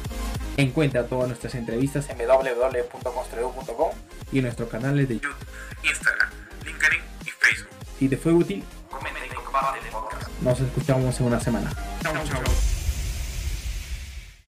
[0.57, 3.91] Encuentra todas nuestras entrevistas en www.construido.com
[4.33, 5.37] y en nuestros canales de YouTube,
[5.83, 6.31] Instagram,
[6.65, 7.69] LinkedIn y Facebook.
[7.99, 10.31] Si te fue útil, comenta y comparte el podcast.
[10.41, 11.71] Nos escuchamos en una semana.
[12.03, 12.82] Chao, chao.